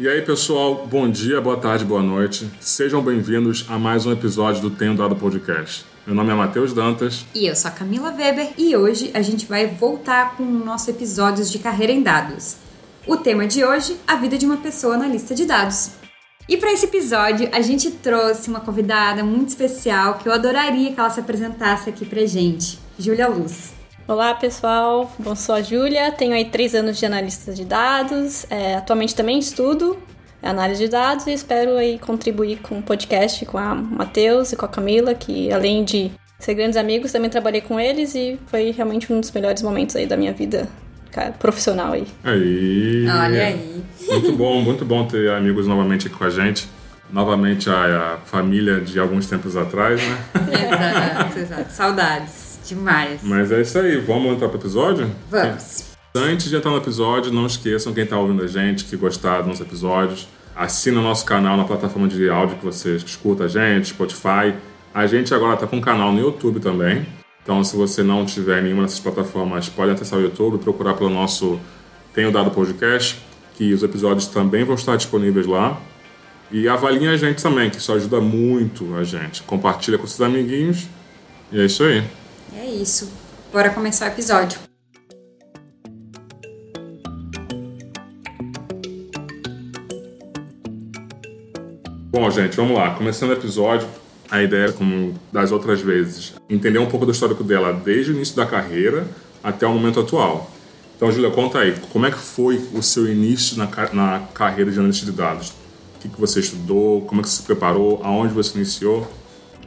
[0.00, 2.48] E aí, pessoal, bom dia, boa tarde, boa noite.
[2.60, 5.84] Sejam bem-vindos a mais um episódio do Tenho Dado Podcast.
[6.06, 7.26] Meu nome é Matheus Dantas.
[7.34, 10.88] E eu sou a Camila Weber e hoje a gente vai voltar com o nosso
[10.88, 12.58] episódios de carreira em dados.
[13.08, 15.90] O tema de hoje, a vida de uma pessoa na lista de dados.
[16.48, 21.00] E para esse episódio, a gente trouxe uma convidada muito especial que eu adoraria que
[21.00, 23.77] ela se apresentasse aqui pra gente, Júlia Luz.
[24.08, 28.76] Olá pessoal, bom, sou a Júlia, tenho aí três anos de analista de dados, é,
[28.76, 29.98] atualmente também estudo
[30.42, 34.64] análise de dados e espero aí contribuir com o podcast com a Matheus e com
[34.64, 39.12] a Camila, que além de ser grandes amigos, também trabalhei com eles e foi realmente
[39.12, 40.66] um dos melhores momentos aí da minha vida
[41.12, 42.06] cara, profissional aí.
[42.24, 43.06] Aí.
[43.10, 43.84] Olha aí.
[44.08, 46.66] Muito bom, muito bom ter amigos novamente aqui com a gente.
[47.12, 50.18] Novamente a, a família de alguns tempos atrás, né?
[50.64, 51.72] exato, exato.
[51.72, 52.47] Saudades.
[52.68, 53.20] Demais.
[53.22, 55.10] Mas é isso aí, vamos entrar pro episódio?
[55.30, 55.84] Vamos.
[56.14, 59.46] Antes de entrar no episódio, não esqueçam, quem está ouvindo a gente, que gostar dos
[59.48, 63.88] nossos episódios, assina o nosso canal na plataforma de áudio que você escuta a gente,
[63.88, 64.54] Spotify.
[64.92, 67.06] A gente agora está com um canal no YouTube também.
[67.42, 71.58] Então, se você não tiver nenhuma dessas plataformas, pode acessar o YouTube procurar pelo nosso
[72.12, 73.18] Tenho Dado Podcast,
[73.54, 75.80] que os episódios também vão estar disponíveis lá.
[76.50, 79.42] E avaliem a gente também, que isso ajuda muito a gente.
[79.42, 80.88] Compartilha com seus amiguinhos.
[81.52, 82.02] E é isso aí.
[82.56, 83.10] É isso.
[83.52, 84.58] Bora começar o episódio.
[92.10, 92.94] Bom, gente, vamos lá.
[92.94, 93.88] Começando o episódio,
[94.30, 98.34] a ideia, como das outras vezes, entender um pouco do histórico dela desde o início
[98.34, 99.06] da carreira
[99.42, 100.50] até o momento atual.
[100.96, 104.78] Então, Julia, conta aí, como é que foi o seu início na, na carreira de
[104.78, 105.50] analista de dados?
[105.96, 107.02] O que, que você estudou?
[107.02, 108.00] Como é que você se preparou?
[108.02, 109.08] Aonde você iniciou?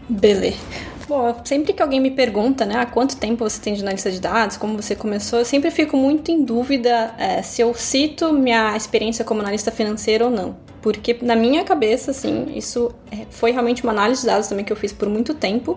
[0.10, 0.58] Beleza.
[1.12, 4.18] Bom, sempre que alguém me pergunta, né, há quanto tempo você tem de analista de
[4.18, 8.78] dados, como você começou, eu sempre fico muito em dúvida é, se eu cito minha
[8.78, 10.56] experiência como analista financeiro ou não.
[10.82, 14.72] Porque na minha cabeça, assim, isso é, foi realmente uma análise de dados também que
[14.72, 15.76] eu fiz por muito tempo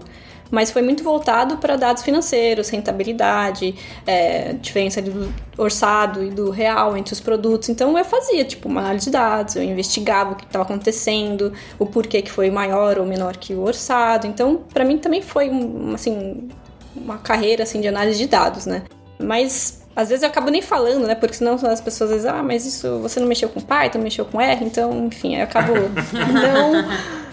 [0.54, 3.74] mas foi muito voltado para dados financeiros, rentabilidade,
[4.06, 7.68] é, diferença do orçado e do real entre os produtos.
[7.68, 11.84] Então eu fazia tipo uma análise de dados, eu investigava o que estava acontecendo, o
[11.84, 14.26] porquê que foi maior ou menor que o orçado.
[14.28, 16.48] Então para mim também foi um, assim
[16.94, 18.84] uma carreira assim de análise de dados, né?
[19.18, 21.14] Mas às vezes eu acabo nem falando, né?
[21.14, 24.24] Porque senão as pessoas dizem, ah, mas isso você não mexeu com Python, não mexeu
[24.24, 25.72] com R, então, enfim, eu acabo
[26.32, 26.88] não,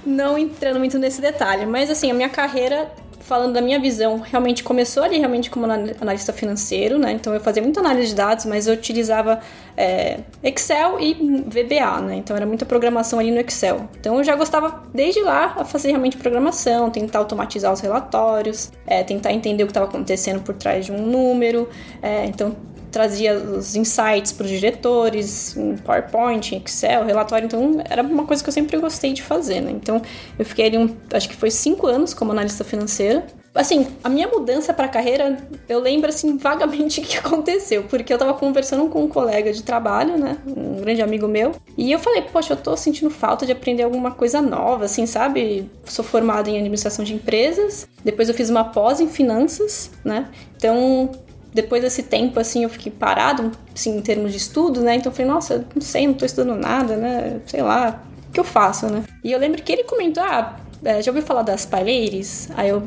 [0.05, 1.65] não entrando muito nesse detalhe.
[1.65, 6.33] Mas assim, a minha carreira falando da minha visão, realmente começou ali realmente como analista
[6.33, 7.13] financeiro, né?
[7.13, 9.39] Então eu fazia muita análise de dados, mas eu utilizava
[9.77, 12.15] é, Excel e VBA, né?
[12.15, 13.89] Então era muita programação ali no Excel.
[13.99, 19.03] Então eu já gostava desde lá a fazer realmente programação, tentar automatizar os relatórios, é,
[19.03, 21.69] tentar entender o que estava acontecendo por trás de um número.
[22.01, 22.55] É, então
[22.91, 27.45] trazia os insights para os diretores, em PowerPoint, em Excel, relatório.
[27.45, 29.71] Então, era uma coisa que eu sempre gostei de fazer, né?
[29.71, 30.01] Então,
[30.37, 33.25] eu fiquei ali, um, acho que foi cinco anos como analista financeira.
[33.53, 35.37] Assim, a minha mudança para carreira,
[35.67, 37.83] eu lembro, assim, vagamente o que aconteceu.
[37.83, 40.37] Porque eu estava conversando com um colega de trabalho, né?
[40.45, 41.53] Um grande amigo meu.
[41.77, 45.69] E eu falei, poxa, eu tô sentindo falta de aprender alguma coisa nova, assim, sabe?
[45.85, 47.87] Sou formada em administração de empresas.
[48.03, 50.29] Depois eu fiz uma pós em finanças, né?
[50.55, 51.09] Então,
[51.53, 54.95] depois desse tempo, assim, eu fiquei parado, assim, em termos de estudo, né?
[54.95, 57.41] Então eu falei, nossa, não sei, não tô estudando nada, né?
[57.45, 59.03] Sei lá, o que eu faço, né?
[59.23, 62.49] E eu lembro que ele comentou, ah, é, já ouviu falar das Paileiris?
[62.55, 62.81] Aí eu,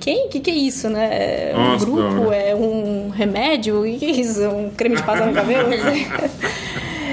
[0.00, 0.26] quem?
[0.26, 1.50] O que, que é isso, né?
[1.50, 2.00] É um nossa, grupo?
[2.00, 2.32] Não.
[2.32, 3.80] É um remédio?
[3.80, 4.48] O que, que é isso?
[4.48, 5.68] Um creme de passar no cabelo?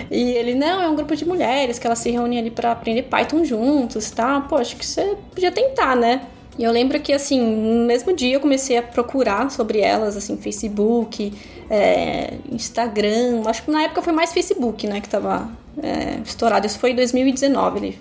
[0.10, 3.04] E ele, não, é um grupo de mulheres que elas se reúnem ali para aprender
[3.04, 4.40] Python juntos, tá?
[4.42, 6.22] Pô, acho que você podia tentar, né?
[6.58, 10.38] E eu lembro que, assim, no mesmo dia eu comecei a procurar sobre elas, assim,
[10.38, 11.34] Facebook,
[11.70, 13.42] é, Instagram.
[13.46, 15.50] Acho que na época foi mais Facebook, né, que tava
[15.82, 16.66] é, estourado.
[16.66, 18.00] Isso foi em 2019, ele,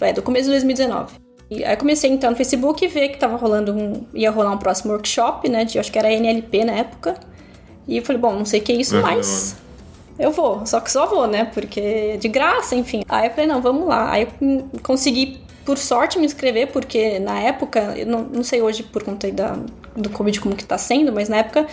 [0.00, 1.22] é, do começo de 2019.
[1.50, 4.06] E aí eu comecei a entrar no Facebook e ver que tava rolando um.
[4.14, 5.66] ia rolar um próximo workshop, né?
[5.66, 7.14] De, acho que era NLP na época.
[7.86, 9.56] E eu falei, bom, não sei o que é isso, é mas.
[10.18, 11.44] Eu vou, só que só vou, né?
[11.44, 13.02] Porque é de graça, enfim.
[13.06, 14.12] Aí eu falei, não, vamos lá.
[14.12, 18.82] Aí eu consegui por sorte me inscrever, porque na época, eu não, não sei hoje
[18.82, 19.58] por conta da,
[19.96, 21.66] do Covid como que tá sendo, mas na época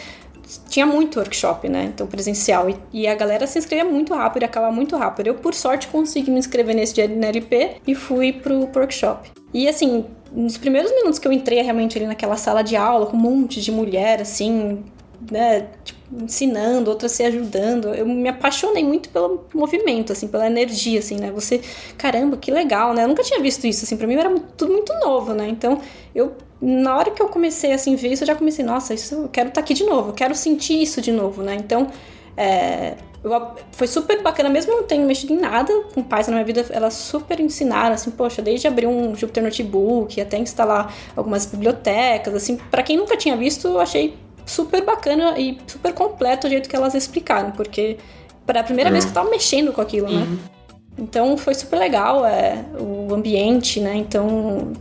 [0.67, 1.91] tinha muito workshop, né?
[1.93, 2.69] Então, presencial.
[2.69, 5.27] E, e, a galera se inscrevia muito rápido e acabava muito rápido.
[5.27, 9.31] Eu, por sorte, consegui me inscrever nesse dia de NLP e fui pro, pro workshop.
[9.53, 13.17] E assim, nos primeiros minutos que eu entrei realmente ali naquela sala de aula, com
[13.17, 14.83] um monte de mulher, assim,
[15.29, 15.67] né?
[15.83, 17.93] Tipo, ensinando, outras se ajudando.
[17.93, 21.31] Eu me apaixonei muito pelo movimento, assim, pela energia, assim, né?
[21.31, 21.61] Você,
[21.97, 23.03] caramba, que legal, né?
[23.03, 25.47] Eu nunca tinha visto isso, assim, pra mim era tudo muito novo, né?
[25.47, 25.79] Então,
[26.13, 29.29] eu, na hora que eu comecei, assim, ver isso, eu já comecei, nossa, isso, eu
[29.29, 31.55] quero estar tá aqui de novo, eu quero sentir isso de novo, né?
[31.55, 31.87] Então,
[32.35, 33.31] é, eu,
[33.71, 36.93] foi super bacana, mesmo não tendo mexido em nada com Python na minha vida, elas
[36.93, 42.81] super ensinaram, assim, poxa, desde abrir um Jupyter Notebook até instalar algumas bibliotecas, assim, para
[42.81, 44.17] quem nunca tinha visto, eu achei
[44.49, 47.97] super bacana e super completo o jeito que elas explicaram, porque
[48.45, 48.93] para a primeira uhum.
[48.93, 50.21] vez que eu tava mexendo com aquilo, né?
[50.21, 50.37] Uhum.
[50.97, 53.95] Então foi super legal é, o ambiente, né?
[53.95, 54.73] Então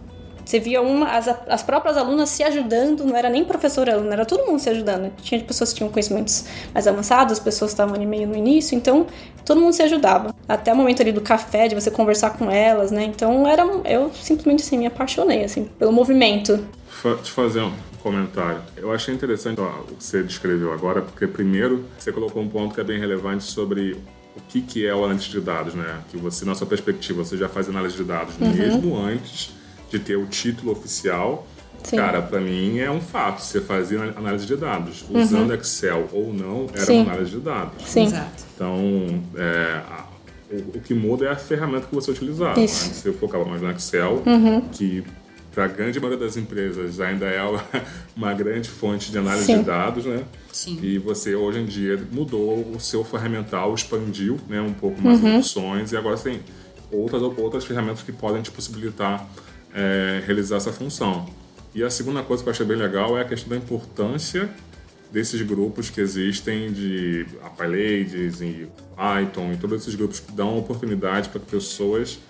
[0.45, 4.25] você via uma, as, as próprias alunas se ajudando, não era nem professor aluno, era
[4.25, 5.13] todo mundo se ajudando.
[5.21, 9.07] Tinha pessoas que tinham conhecimentos mais avançados, pessoas que estavam ali meio no início, então
[9.45, 10.35] todo mundo se ajudava.
[10.49, 13.05] Até o momento ali do café, de você conversar com elas, né?
[13.05, 16.67] Então era eu simplesmente assim me apaixonei assim pelo movimento.
[17.03, 18.61] Deixa eu fazer um comentário.
[18.77, 22.75] Eu achei interessante ó, o que você descreveu agora, porque primeiro você colocou um ponto
[22.75, 23.97] que é bem relevante sobre
[24.37, 26.01] o que, que é o análise de dados, né?
[26.11, 28.53] Que você, na sua perspectiva, você já faz análise de dados uhum.
[28.53, 29.53] mesmo antes
[29.91, 31.47] de ter o título oficial.
[31.83, 31.97] Sim.
[31.97, 33.41] Cara, para mim é um fato.
[33.41, 35.05] Você fazia análise de dados.
[35.09, 35.23] Uhum.
[35.23, 37.03] Usando Excel ou não, era Sim.
[37.03, 37.85] uma análise de dados.
[37.87, 38.05] Sim.
[38.05, 38.45] Exato.
[38.55, 40.07] Então, é, a,
[40.51, 42.61] o, o, que muda é a ferramenta que você utilizava.
[42.61, 42.67] Né?
[42.67, 44.61] Você focava mais no Excel, uhum.
[44.73, 45.05] que
[45.59, 47.41] para a grande maioria das empresas ainda é
[48.15, 49.59] uma grande fonte de análise Sim.
[49.59, 50.23] de dados, né?
[50.53, 50.79] Sim.
[50.81, 55.39] E você hoje em dia mudou o seu ferramental, expandiu, né, um pouco mais uhum.
[55.39, 56.41] opções e agora você tem
[56.93, 59.29] outras outras ferramentas que podem te possibilitar
[59.75, 61.29] é, realizar essa função.
[61.75, 64.49] E a segunda coisa que eu achei bem legal é a questão da importância
[65.11, 67.27] desses grupos que existem de
[67.57, 72.21] PyLadies e Python e todos esses grupos que dão oportunidade para que pessoas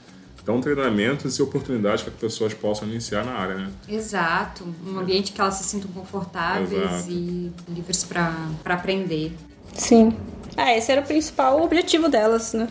[0.48, 3.70] dão treinamentos e oportunidades para que pessoas possam iniciar na área, né?
[3.86, 7.10] Exato, um ambiente que elas se sintam confortáveis Exato.
[7.10, 9.36] e livres para aprender.
[9.74, 10.16] Sim.
[10.56, 12.66] É, esse era o principal objetivo delas, né?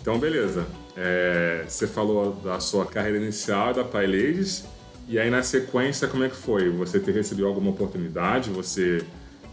[0.00, 0.66] Então, beleza.
[0.96, 4.64] É, você falou da sua carreira inicial da PyLadies,
[5.06, 6.70] e aí na sequência, como é que foi?
[6.70, 8.48] Você ter recebido alguma oportunidade?
[8.48, 9.04] Você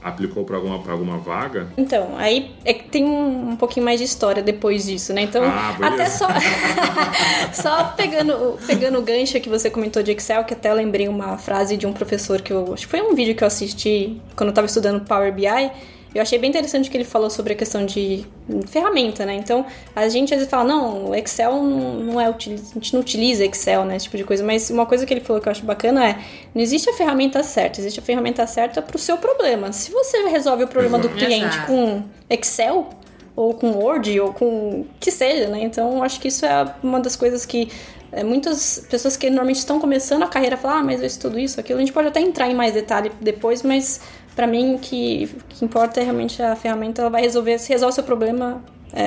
[0.04, 1.68] aplicou para alguma, alguma vaga?
[1.78, 5.22] Então, aí é que tem um, um, pouquinho mais de história depois disso, né?
[5.24, 6.28] Então, ah, até só,
[7.54, 11.78] só pegando, pegando o gancho que você comentou de Excel, que até lembrei uma frase
[11.78, 12.74] de um professor que eu.
[12.74, 15.72] Acho que foi um vídeo que eu assisti quando eu estava estudando Power BI
[16.14, 18.26] eu achei bem interessante que ele falou sobre a questão de
[18.68, 19.34] ferramenta, né?
[19.36, 19.66] Então,
[19.96, 23.86] a gente às vezes fala, não, o Excel não é a gente não utiliza Excel,
[23.86, 23.96] né?
[23.96, 24.44] Esse tipo de coisa.
[24.44, 26.20] Mas uma coisa que ele falou que eu acho bacana é,
[26.54, 29.72] não existe a ferramenta certa, existe a ferramenta certa para o seu problema.
[29.72, 31.68] Se você resolve o problema do cliente Exato.
[31.68, 32.90] com Excel,
[33.36, 35.64] ou com Word, ou com que seja, né?
[35.64, 37.70] Então, acho que isso é uma das coisas que
[38.12, 41.60] é, muitas pessoas que normalmente estão começando a carreira falam, ah, mas eu estudo isso,
[41.60, 41.80] aquilo.
[41.80, 44.02] A gente pode até entrar em mais detalhe depois, mas
[44.36, 47.92] para mim, o que, que importa é realmente a ferramenta, ela vai resolver, se resolve
[47.92, 48.64] o seu problema,
[48.94, 49.04] é,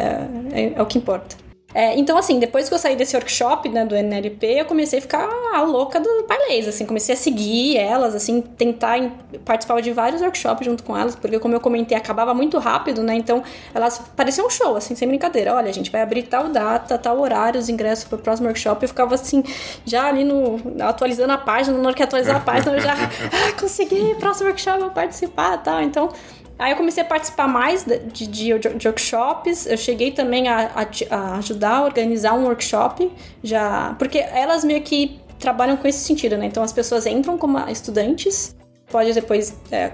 [0.52, 1.43] é, é o que importa.
[1.74, 5.02] É, então, assim, depois que eu saí desse workshop, né, do NLP, eu comecei a
[5.02, 8.96] ficar a louca do Parlês, assim, comecei a seguir elas, assim, tentar
[9.44, 13.16] participar de vários workshops junto com elas, porque como eu comentei, acabava muito rápido, né,
[13.16, 13.42] então
[13.74, 17.18] elas pareciam um show, assim, sem brincadeira, olha, a gente vai abrir tal data, tal
[17.18, 19.42] horário, os ingressos pro próximo workshop, eu ficava, assim,
[19.84, 23.60] já ali no, atualizando a página, na hora que atualizar a página, eu já, ah,
[23.60, 26.08] consegui, próximo workshop, eu participar, tal, então...
[26.58, 29.66] Aí eu comecei a participar mais de, de, de workshops.
[29.66, 33.10] Eu cheguei também a, a, a, ajudar a organizar um workshop,
[33.42, 36.46] já porque elas meio que trabalham com esse sentido, né?
[36.46, 38.54] Então as pessoas entram como estudantes,
[38.90, 39.92] pode depois é,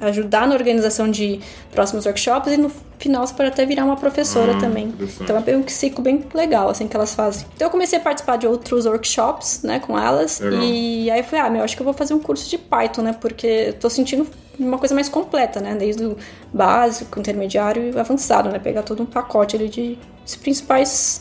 [0.00, 1.40] ajudar na organização de
[1.72, 4.94] próximos workshops e no final você pode até virar uma professora ah, também.
[5.20, 7.46] Então é um ciclo bem legal assim que elas fazem.
[7.54, 10.62] Então eu comecei a participar de outros workshops, né, com elas legal.
[10.62, 13.02] e aí eu falei, ah, meu, acho que eu vou fazer um curso de Python,
[13.02, 13.16] né?
[13.20, 14.26] Porque eu tô sentindo
[14.58, 15.74] uma coisa mais completa, né?
[15.74, 16.16] Desde o
[16.52, 18.58] básico, intermediário e avançado, né?
[18.58, 19.98] Pegar todo um pacote ali de
[20.40, 21.20] principais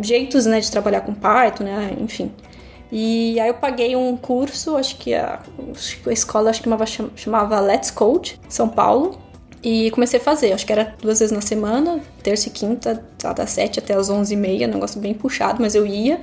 [0.00, 1.96] jeitos, né, de trabalhar com Python, né?
[1.98, 2.32] Enfim.
[2.90, 5.40] E aí eu paguei um curso, acho que a,
[6.06, 9.18] a escola acho que chamava, chamava Let's Code, São Paulo.
[9.62, 13.32] E comecei a fazer, acho que era duas vezes na semana, terça e quinta, tá,
[13.32, 16.20] das sete até as onze e meia, negócio bem puxado, mas eu ia,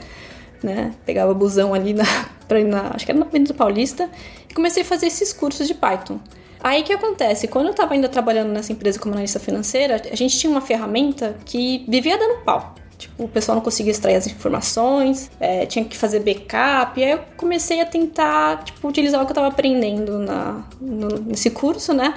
[0.64, 0.94] né?
[1.06, 2.06] Pegava busão ali na,
[2.48, 4.10] pra ir na, acho que era na Avenida Paulista,
[4.50, 6.18] e comecei a fazer esses cursos de Python.
[6.66, 7.48] Aí que acontece?
[7.48, 11.36] Quando eu estava ainda trabalhando nessa empresa como analista financeira, a gente tinha uma ferramenta
[11.46, 12.74] que vivia dando pau.
[12.98, 17.00] Tipo, o pessoal não conseguia extrair as informações, é, tinha que fazer backup.
[17.00, 21.10] E aí eu comecei a tentar, tipo, utilizar o que eu estava aprendendo na, no,
[21.20, 22.16] nesse curso, né?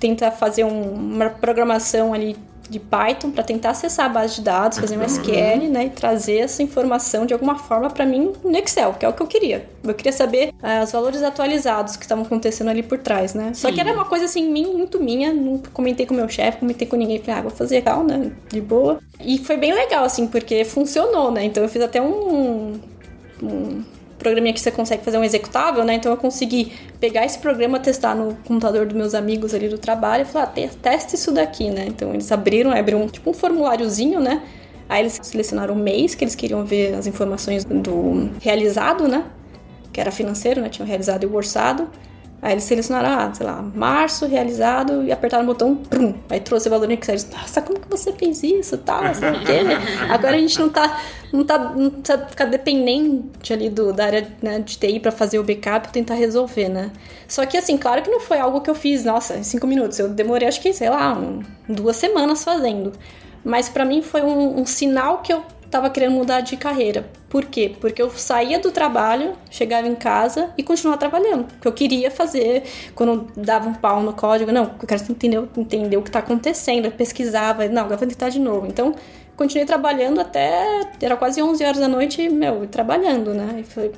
[0.00, 2.36] Tentar fazer um, uma programação ali
[2.68, 6.38] de Python para tentar acessar a base de dados, fazer um SQL, né, e trazer
[6.38, 9.68] essa informação de alguma forma para mim no Excel, que é o que eu queria.
[9.82, 13.52] Eu queria saber uh, os valores atualizados que estavam acontecendo ali por trás, né?
[13.54, 13.62] Sim.
[13.62, 16.96] Só que era uma coisa assim muito minha, não comentei com meu chefe, comentei com
[16.96, 19.00] ninguém, falei, ah, vou fazer real, né, de boa.
[19.20, 21.44] E foi bem legal assim, porque funcionou, né?
[21.44, 22.78] Então eu fiz até um,
[23.42, 23.82] um
[24.18, 25.94] programinha que você consegue fazer um executável, né?
[25.94, 30.22] Então eu consegui pegar esse programa, testar no computador dos meus amigos ali do trabalho
[30.22, 31.86] e falar, ah, testa isso daqui, né?
[31.86, 34.42] Então eles abriram, abriram tipo um formuláriozinho, né?
[34.88, 39.24] Aí eles selecionaram o mês que eles queriam ver as informações do realizado, né?
[39.92, 40.68] Que era financeiro, né?
[40.68, 41.88] Tinham realizado e o orçado.
[42.40, 46.68] Aí eles selecionaram, ah, sei lá, março realizado e apertaram o botão, prum, aí trouxe
[46.68, 47.16] o valor em Excel.
[47.32, 48.78] Nossa, como que você fez isso?
[48.78, 49.76] Tal, tá, sei o quê, né?
[50.08, 51.00] Agora a gente não tá,
[51.32, 55.40] não tá, não precisa ficar dependente ali do, da área né, de TI para fazer
[55.40, 56.92] o backup e tentar resolver, né?
[57.26, 59.98] Só que assim, claro que não foi algo que eu fiz, nossa, em cinco minutos.
[59.98, 62.92] Eu demorei, acho que, sei lá, um, duas semanas fazendo.
[63.44, 67.08] Mas para mim foi um, um sinal que eu tava querendo mudar de carreira.
[67.28, 67.74] Por quê?
[67.80, 71.42] Porque eu saía do trabalho, chegava em casa e continuava trabalhando.
[71.42, 72.62] O que eu queria fazer
[72.94, 76.86] quando dava um pau no código, não, eu quero entender, entender o que está acontecendo,
[76.86, 78.66] eu pesquisava, não, agora vou tentar de novo.
[78.66, 78.94] Então,
[79.36, 80.90] continuei trabalhando até.
[81.00, 83.56] Era quase 11 horas da noite, meu, trabalhando, né?
[83.60, 83.92] E falei,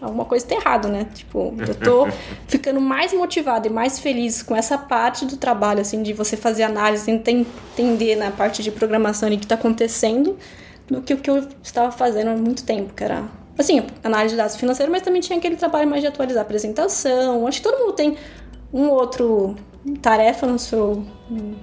[0.00, 1.06] alguma coisa tá errado, né?
[1.14, 2.08] Tipo, eu tô
[2.48, 6.64] ficando mais motivada e mais feliz com essa parte do trabalho, assim, de você fazer
[6.64, 10.36] análise, entender na parte de programação o que tá acontecendo
[10.88, 13.24] do que o que eu estava fazendo há muito tempo, que era,
[13.58, 17.46] assim, análise de dados financeiros, mas também tinha aquele trabalho mais de atualizar a apresentação.
[17.46, 18.16] Acho que todo mundo tem
[18.72, 19.56] um outro
[20.00, 21.04] tarefa no seu,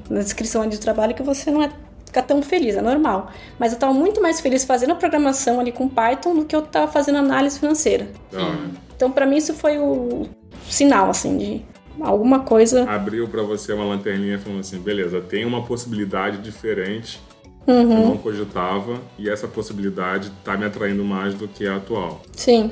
[0.10, 1.70] na descrição de trabalho que você não é
[2.06, 3.32] ficar tão feliz, é normal.
[3.58, 6.60] Mas eu estava muito mais feliz fazendo a programação ali com Python do que eu
[6.60, 8.08] estava fazendo análise financeira.
[8.34, 8.68] Ah.
[8.96, 10.27] Então, para mim, isso foi o
[10.70, 11.65] sinal, assim, de
[12.00, 12.89] alguma coisa.
[12.89, 17.20] Abriu para você uma lanterninha falando assim: beleza, tem uma possibilidade diferente
[17.65, 17.91] Uhum.
[17.91, 22.22] Eu não cogitava e essa possibilidade está me atraindo mais do que a atual.
[22.34, 22.72] Sim.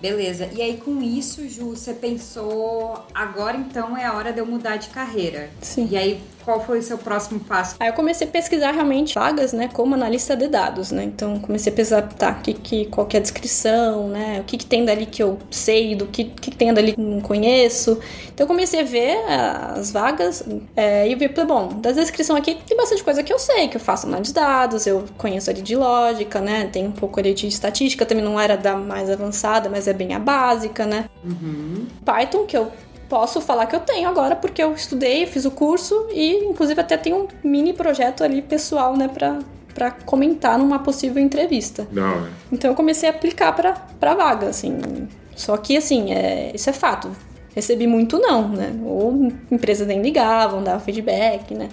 [0.00, 0.48] Beleza.
[0.52, 4.76] E aí, com isso, Ju, você pensou, agora então é a hora de eu mudar
[4.76, 5.50] de carreira.
[5.60, 5.88] Sim.
[5.90, 7.76] E aí, qual foi o seu próximo passo?
[7.78, 11.04] Aí eu comecei a pesquisar realmente vagas, né, como analista de dados, né?
[11.04, 14.40] Então comecei a pesquisar, tá, que, que, qual que é a descrição, né?
[14.40, 17.20] O que, que tem dali que eu sei, do que, que, tem dali que não
[17.20, 18.00] conheço.
[18.32, 20.42] Então eu comecei a ver as vagas
[20.74, 23.76] é, e eu vi, bom, das descrições aqui tem bastante coisa que eu sei, que
[23.76, 26.70] eu faço análise de dados, eu conheço ali de lógica, né?
[26.72, 30.14] Tem um pouco ali de estatística, também não era da mais avançada, mas é bem
[30.14, 31.10] a básica, né?
[31.22, 31.84] Uhum.
[32.06, 32.72] Python, que eu
[33.08, 36.96] posso falar que eu tenho agora, porque eu estudei, fiz o curso e, inclusive, até
[36.96, 39.38] tenho um mini projeto ali pessoal, né, pra,
[39.74, 41.86] pra comentar numa possível entrevista.
[41.90, 42.28] Não.
[42.52, 45.08] Então eu comecei a aplicar pra, pra vaga, assim.
[45.34, 47.10] Só que, assim, é, isso é fato.
[47.54, 48.72] Recebi muito não, né?
[48.84, 51.68] Ou empresas nem ligavam, davam feedback, né?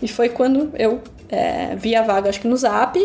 [0.00, 2.98] E foi quando eu é, vi a vaga, acho que no Zap,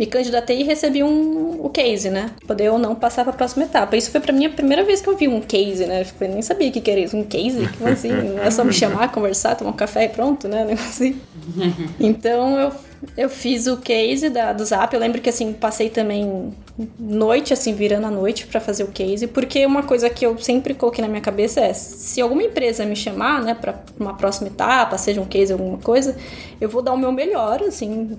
[0.00, 2.30] me candidatei e recebi um, o case, né?
[2.46, 3.94] Poder ou não passar para a próxima etapa.
[3.98, 6.06] Isso foi para mim a primeira vez que eu vi um case, né?
[6.18, 7.14] Eu nem sabia o que, que era isso.
[7.14, 7.68] Um case?
[7.76, 8.08] Como assim?
[8.08, 10.66] Não é só me chamar, conversar, tomar um café e pronto, né?
[10.72, 11.20] Assim.
[12.00, 12.72] Então eu,
[13.14, 14.94] eu fiz o case da, do Zap.
[14.94, 16.54] Eu lembro que assim, passei também
[16.98, 20.72] noite, assim, virando a noite para fazer o case, porque uma coisa que eu sempre
[20.72, 24.96] coloquei na minha cabeça é: se alguma empresa me chamar, né, para uma próxima etapa,
[24.96, 26.16] seja um case, alguma coisa,
[26.58, 28.16] eu vou dar o meu melhor, assim,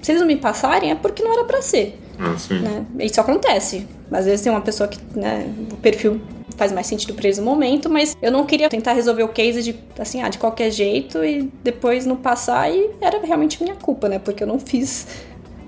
[0.00, 1.98] se eles não me passarem, é porque não era para ser.
[2.18, 2.58] Ah, sim.
[2.60, 2.84] Né?
[3.00, 3.86] Isso acontece.
[4.10, 6.20] Às vezes tem uma pessoa que né, o perfil
[6.56, 9.62] faz mais sentido para eles no momento, mas eu não queria tentar resolver o case
[9.62, 14.08] de assim, ah, de qualquer jeito e depois não passar e era realmente minha culpa,
[14.08, 14.18] né?
[14.18, 15.06] Porque eu não fiz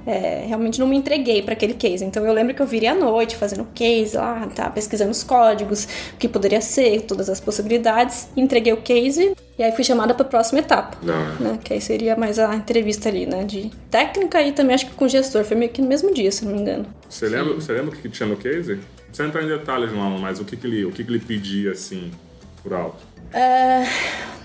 [0.07, 2.05] é, realmente não me entreguei para aquele case.
[2.05, 5.85] Então eu lembro que eu virei à noite fazendo case lá, tá, pesquisando os códigos,
[6.15, 10.25] o que poderia ser, todas as possibilidades, entreguei o case e aí fui chamada para
[10.25, 10.97] a próxima etapa,
[11.39, 11.59] né?
[11.63, 15.05] Que aí seria mais a entrevista ali, né, de técnica e também acho que com
[15.05, 16.87] o gestor, foi meio que no mesmo dia, se não me engano.
[17.09, 18.75] Você lembra, você lembra o que tinha no case?
[18.75, 21.21] Não precisa entrar em detalhes não, mas o que que ele, o que que ele
[21.21, 22.11] pedia assim
[22.63, 22.99] por alto?
[23.33, 23.85] É...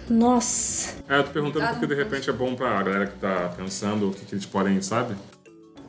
[0.09, 0.97] Nossa.
[1.09, 4.13] É, eu tô perguntando porque de repente é bom pra galera que tá pensando o
[4.13, 5.15] que, que eles podem, sabe?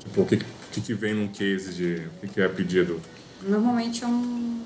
[0.07, 0.39] Tipo, o que,
[0.73, 2.03] que, que vem num case de.
[2.17, 3.01] O que, que é pedido?
[3.43, 4.63] Normalmente é um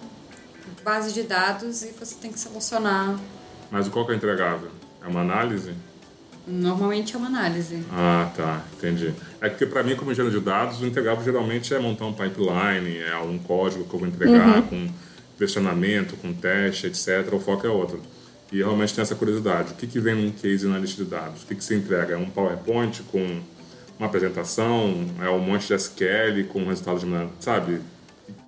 [0.85, 3.19] base de dados e você tem que selecionar.
[3.71, 4.69] Mas qual que é entregável?
[5.05, 5.73] É uma análise?
[6.47, 7.85] Normalmente é uma análise.
[7.93, 9.15] Ah, tá, entendi.
[9.41, 12.99] É porque para mim, como engenheiro de dados, o entregável geralmente é montar um pipeline,
[12.99, 14.63] é algum código que eu vou entregar Uhum.
[14.63, 14.89] com
[15.39, 17.33] questionamento, com teste, etc.
[17.33, 18.01] O foco é outro.
[18.51, 19.73] E realmente tem essa curiosidade.
[19.73, 21.43] O que, que vem num case na lista de dados?
[21.43, 22.15] O que, que você entrega?
[22.15, 23.41] É um PowerPoint com
[24.01, 25.05] uma apresentação?
[25.23, 27.07] É um monte de SQL com resultado de...
[27.07, 27.81] uma- Sabe?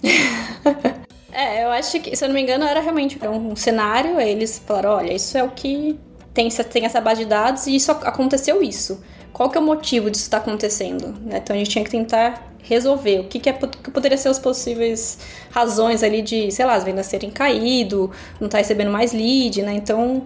[1.34, 4.90] É, eu acho que, se eu não me engano, era realmente um cenário, eles falaram,
[4.90, 5.98] olha, isso é o que
[6.34, 9.02] tem, tem essa base de dados e isso aconteceu isso.
[9.32, 11.08] Qual que é o motivo disso estar acontecendo?
[11.22, 11.38] né?
[11.42, 14.38] Então a gente tinha que tentar resolver o que, que, é, que poderia ser as
[14.38, 15.18] possíveis
[15.50, 19.72] razões ali de, sei lá, as vendas terem caído, não estar recebendo mais lead, né?
[19.72, 20.24] Então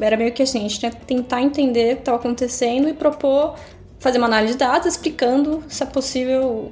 [0.00, 2.92] era meio que assim, a gente tinha que tentar entender o que estava acontecendo e
[2.94, 3.56] propor
[4.04, 6.70] fazer uma análise de dados explicando se é possível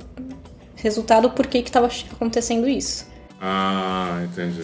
[0.77, 3.11] resultado por que estava acontecendo isso.
[3.41, 4.63] Ah, entendi.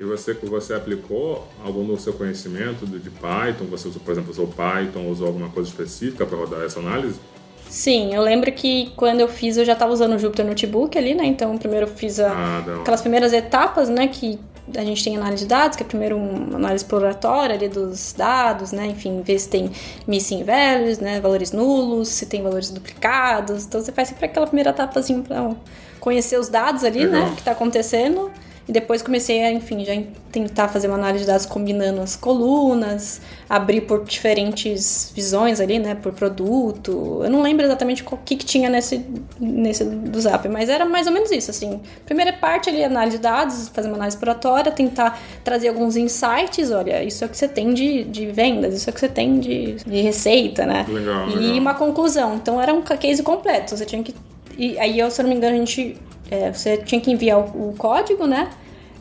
[0.00, 3.66] E você, você aplicou algum do seu conhecimento de Python?
[3.70, 7.20] Você, usou, por exemplo, usou Python, usou alguma coisa específica para rodar essa análise?
[7.68, 11.14] Sim, eu lembro que quando eu fiz, eu já estava usando o Jupyter Notebook ali,
[11.14, 11.26] né?
[11.26, 14.08] Então, primeiro eu fiz a, ah, aquelas primeiras etapas, né?
[14.08, 14.38] Que
[14.76, 18.72] a gente tem análise de dados, que é primeiro uma análise exploratória ali dos dados,
[18.72, 18.86] né?
[18.86, 19.70] Enfim, ver se tem
[20.06, 21.20] missing values, né?
[21.20, 23.64] Valores nulos, se tem valores duplicados.
[23.64, 25.52] Então, você faz sempre aquela primeira etapa, assim, para
[26.00, 27.06] conhecer os dados ali, né?
[27.06, 27.22] Legal.
[27.22, 27.32] né?
[27.34, 28.30] Que está acontecendo.
[28.68, 29.94] E depois comecei a, enfim, já
[30.30, 35.94] tentar fazer uma análise de dados combinando as colunas, abrir por diferentes visões ali, né,
[35.94, 37.22] por produto.
[37.24, 39.02] Eu não lembro exatamente o que, que tinha nesse,
[39.40, 41.80] nesse do Zap, mas era mais ou menos isso, assim.
[42.04, 47.02] Primeira parte ali, análise de dados, fazer uma análise exploratória, tentar trazer alguns insights, olha,
[47.02, 49.40] isso é o que você tem de, de vendas, isso é o que você tem
[49.40, 50.84] de, de receita, né?
[50.86, 51.58] Legal, e legal.
[51.58, 52.34] uma conclusão.
[52.34, 54.14] Então era um case completo, você tinha que...
[54.58, 55.96] E aí, eu, se eu não me engano, a gente
[56.30, 58.50] é, você tinha que enviar o, o, código, né?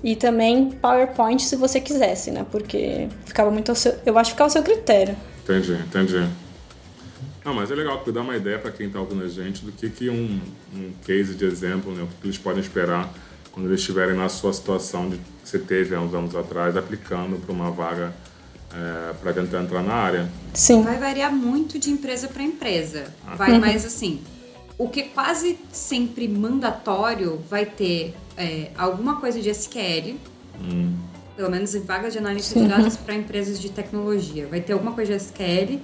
[0.04, 2.46] E também PowerPoint se você quisesse, né?
[2.52, 5.16] Porque ficava muito ao seu, eu acho que ficava ao seu critério.
[5.44, 6.28] Entendi, entendi.
[7.44, 9.72] Não, mas é legal que dá uma ideia para quem está ouvindo a gente do
[9.72, 10.40] que, que um,
[10.76, 12.04] um case de exemplo, né?
[12.04, 13.12] O que eles podem esperar
[13.52, 17.38] quando eles estiverem na sua situação de que você teve há uns anos atrás, aplicando
[17.38, 18.14] para uma vaga
[18.74, 20.30] é, para tentar entrar na área.
[20.54, 20.84] Sim.
[20.84, 23.14] Vai variar muito de empresa para empresa.
[23.26, 23.36] Ah.
[23.36, 23.60] Vai uhum.
[23.60, 24.22] mais assim
[24.78, 30.16] o que quase sempre mandatório vai ter é, alguma coisa de SQL,
[30.62, 30.96] hum.
[31.36, 34.48] pelo menos em vagas de análise de dados para empresas de tecnologia.
[34.48, 35.80] Vai ter alguma coisa de SQL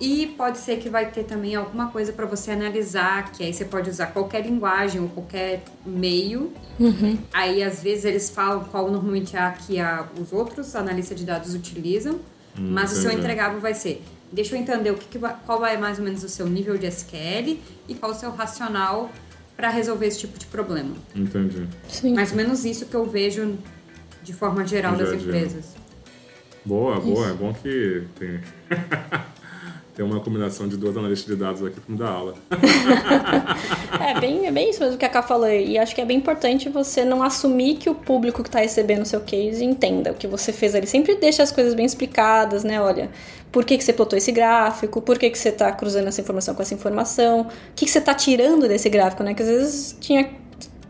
[0.00, 3.64] e pode ser que vai ter também alguma coisa para você analisar, que aí você
[3.64, 6.52] pode usar qualquer linguagem ou qualquer meio.
[6.78, 7.18] Uhum.
[7.32, 11.24] Aí às vezes eles falam qual normalmente é a que a, os outros analistas de
[11.24, 13.06] dados utilizam, hum, mas entendi.
[13.06, 16.04] o seu entregável vai ser Deixa eu entender o que, que qual é mais ou
[16.04, 17.58] menos o seu nível de SQL
[17.88, 19.10] e qual o seu racional
[19.56, 20.94] para resolver esse tipo de problema.
[21.14, 21.66] Entendi.
[21.88, 22.14] Sim.
[22.14, 23.58] Mais ou menos isso que eu vejo
[24.22, 25.74] de forma geral das empresas.
[26.64, 27.24] Boa, boa.
[27.24, 27.30] Isso.
[27.30, 28.40] É bom que tem.
[29.98, 32.34] tem uma combinação de duas analistas de dados aqui para me dar aula.
[34.00, 35.50] é, bem, é bem isso mesmo que a Ká falou.
[35.50, 39.02] E acho que é bem importante você não assumir que o público que está recebendo
[39.02, 40.86] o seu case entenda o que você fez ali.
[40.86, 42.80] Sempre deixa as coisas bem explicadas, né?
[42.80, 43.10] Olha,
[43.50, 45.02] por que, que você plotou esse gráfico?
[45.02, 47.40] Por que, que você está cruzando essa informação com essa informação?
[47.40, 49.34] O que, que você está tirando desse gráfico, né?
[49.34, 50.30] Que às vezes tinha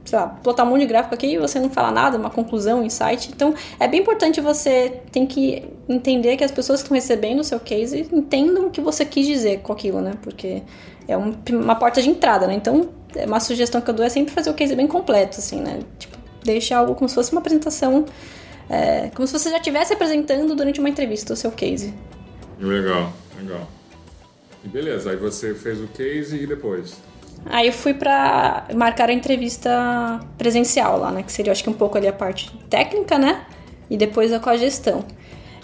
[0.08, 2.80] sei lá, plotar um monte de gráfico aqui e você não fala nada, uma conclusão,
[2.80, 3.30] um insight.
[3.30, 7.44] Então, é bem importante você tem que entender que as pessoas que estão recebendo o
[7.44, 10.14] seu case entendam o que você quis dizer com aquilo, né?
[10.22, 10.62] Porque
[11.06, 12.54] é um, uma porta de entrada, né?
[12.54, 12.88] Então,
[13.26, 15.80] uma sugestão que eu dou é sempre fazer o case bem completo, assim, né?
[15.98, 18.06] Tipo, deixar algo como se fosse uma apresentação,
[18.70, 21.92] é, como se você já estivesse apresentando durante uma entrevista o seu case.
[22.58, 23.68] Legal, legal.
[24.64, 26.96] E beleza, aí você fez o case e depois?
[27.50, 31.22] Aí eu fui para marcar a entrevista presencial lá, né?
[31.22, 33.44] Que seria, acho que um pouco ali a parte técnica, né?
[33.88, 35.04] E depois a cogestão.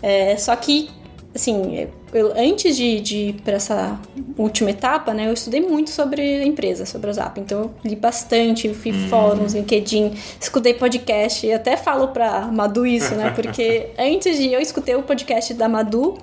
[0.03, 0.91] É, só que,
[1.35, 3.99] assim, eu, antes de, de ir para essa
[4.39, 5.29] última etapa, né?
[5.29, 7.39] Eu estudei muito sobre a empresa, sobre a Zap.
[7.41, 9.09] Então eu li bastante, fui hum.
[9.09, 11.47] fóruns, LinkedIn, escutei podcast.
[11.47, 13.31] E até falo pra Madu isso, né?
[13.37, 16.17] Porque antes de eu escutei o podcast da Madu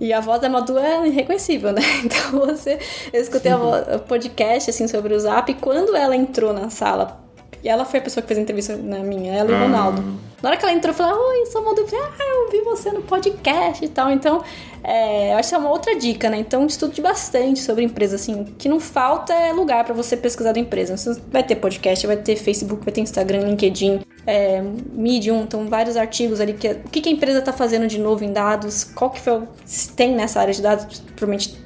[0.00, 1.82] e a voz da Madu é irreconhecível, né?
[2.04, 2.78] Então você.
[3.12, 7.23] Eu escutei o podcast assim, sobre o Zap e quando ela entrou na sala.
[7.64, 9.60] E ela foi a pessoa que fez a entrevista na minha, ela e o ah.
[9.60, 10.04] Ronaldo.
[10.42, 11.80] Na hora que ela entrou, eu falei, oi, sou a Madu.
[11.80, 14.10] Eu falei, ah, eu vi você no podcast e tal.
[14.10, 14.44] Então,
[14.82, 16.36] é, eu acho que é uma outra dica, né?
[16.36, 18.44] Então, estude bastante sobre empresa, assim.
[18.58, 20.94] que não falta é lugar para você pesquisar da empresa.
[20.94, 25.96] Você vai ter podcast, vai ter Facebook, vai ter Instagram, LinkedIn é, Medium, então vários
[25.96, 29.20] artigos ali que o que, a empresa está fazendo de novo em dados, qual que
[29.20, 31.63] foi, se tem nessa área de dados, provavelmente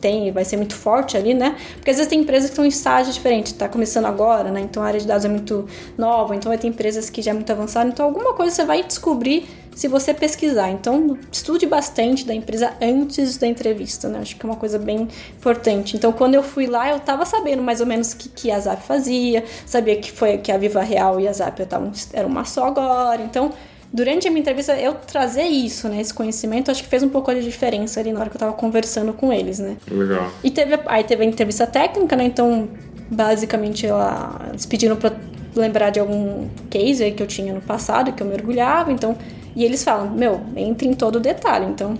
[0.00, 1.56] tem, vai ser muito forte ali, né?
[1.74, 4.60] Porque às vezes tem empresas que estão em estágio diferente, está começando agora, né?
[4.60, 7.34] Então a área de dados é muito nova, então vai ter empresas que já é
[7.34, 9.46] muito avançada, então alguma coisa você vai descobrir
[9.78, 10.70] se você pesquisar.
[10.70, 14.18] Então, estude bastante da empresa antes da entrevista, né?
[14.18, 15.06] Acho que é uma coisa bem
[15.36, 15.96] importante.
[15.96, 18.58] Então, quando eu fui lá, eu tava sabendo mais ou menos o que, que a
[18.58, 21.64] Zap fazia, sabia que foi que a Viva Real e a Zap
[22.12, 23.22] eram uma só agora.
[23.22, 23.52] Então,
[23.92, 26.00] durante a minha entrevista, eu trazer isso, né?
[26.00, 28.52] Esse conhecimento, acho que fez um pouco de diferença ali na hora que eu tava
[28.52, 29.76] conversando com eles, né?
[29.90, 30.30] Legal.
[30.42, 32.24] E teve, aí teve a entrevista técnica, né?
[32.24, 32.68] Então,
[33.10, 35.12] basicamente, ela, eles pediram pra
[35.54, 39.16] lembrar de algum case aí que eu tinha no passado, que eu mergulhava, então
[39.58, 41.66] e eles falam, meu, entre em todo o detalhe.
[41.66, 41.98] Então,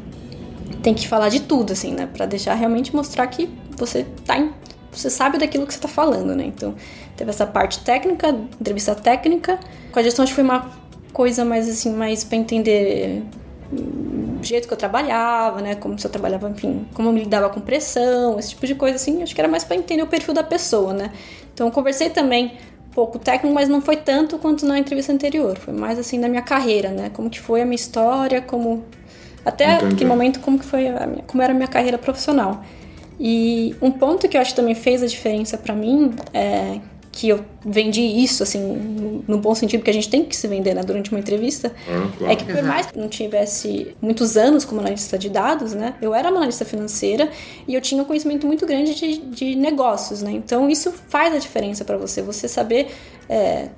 [0.80, 2.06] tem que falar de tudo, assim, né?
[2.06, 4.52] Pra deixar realmente mostrar que você tá em,
[4.92, 6.44] você sabe daquilo que você tá falando, né?
[6.46, 6.76] Então,
[7.16, 8.28] teve essa parte técnica,
[8.60, 9.58] entrevista técnica.
[9.90, 10.70] Com a gestão, acho que foi uma
[11.12, 13.22] coisa mais, assim, mais pra entender
[14.42, 15.74] jeito que eu trabalhava, né?
[15.74, 18.96] Como se eu trabalhava, enfim, como eu me lidava com pressão, esse tipo de coisa
[18.96, 19.22] assim.
[19.22, 21.12] Acho que era mais para entender o perfil da pessoa, né?
[21.52, 22.52] Então eu conversei também
[22.88, 25.56] um pouco técnico, mas não foi tanto quanto na entrevista anterior.
[25.58, 27.10] Foi mais assim da minha carreira, né?
[27.12, 28.84] Como que foi a minha história, como
[29.44, 29.94] até Entendi.
[29.94, 32.62] aquele momento como que foi a minha, como era a minha carreira profissional.
[33.20, 36.78] E um ponto que eu acho que também fez a diferença para mim é
[37.18, 38.60] que eu vendi isso, assim,
[39.26, 42.08] no, bom sentido, que a gente tem que se vender né, durante uma entrevista, ah,
[42.16, 42.32] claro.
[42.32, 46.14] é que por mais que não tivesse muitos anos como analista de dados, né, eu
[46.14, 47.28] era uma analista financeira
[47.66, 51.38] e eu tinha um conhecimento muito grande de, de negócios, né, então isso faz a
[51.38, 52.86] diferença para você, você saber
[53.28, 53.68] é,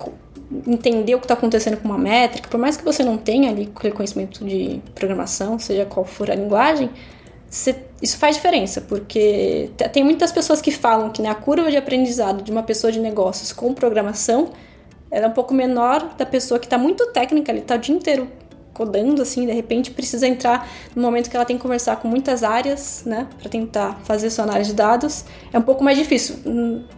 [0.67, 3.71] entender o que está acontecendo com uma métrica, por mais que você não tenha ali
[3.75, 6.91] aquele conhecimento de programação, seja qual for a linguagem,
[8.01, 12.41] isso faz diferença, porque tem muitas pessoas que falam que né, a curva de aprendizado
[12.41, 14.51] de uma pessoa de negócios com programação
[15.11, 18.29] é um pouco menor da pessoa que está muito técnica, ele está o dia inteiro
[18.73, 22.41] codando, assim, de repente precisa entrar no momento que ela tem que conversar com muitas
[22.41, 26.37] áreas, né, para tentar fazer sua análise de dados, é um pouco mais difícil.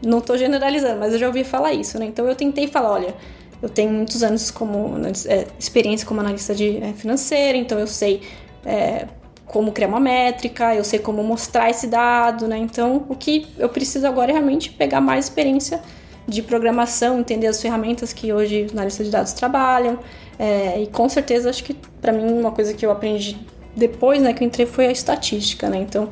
[0.06, 2.06] Não estou generalizando, mas eu já ouvi falar isso, né?
[2.06, 3.16] Então eu tentei falar, olha,
[3.60, 4.96] eu tenho muitos anos como
[5.28, 8.22] é, experiência como analista de é, financeira, então eu sei
[8.63, 9.08] é,
[9.54, 12.58] como criar uma métrica, eu sei como mostrar esse dado, né?
[12.58, 15.80] Então, o que eu preciso agora é realmente pegar mais experiência
[16.28, 20.00] de programação, entender as ferramentas que hoje na lista de dados trabalham.
[20.39, 23.38] É, e com certeza, acho que para mim uma coisa que eu aprendi
[23.76, 25.78] depois, né, que eu entrei foi a estatística, né?
[25.78, 26.10] Então,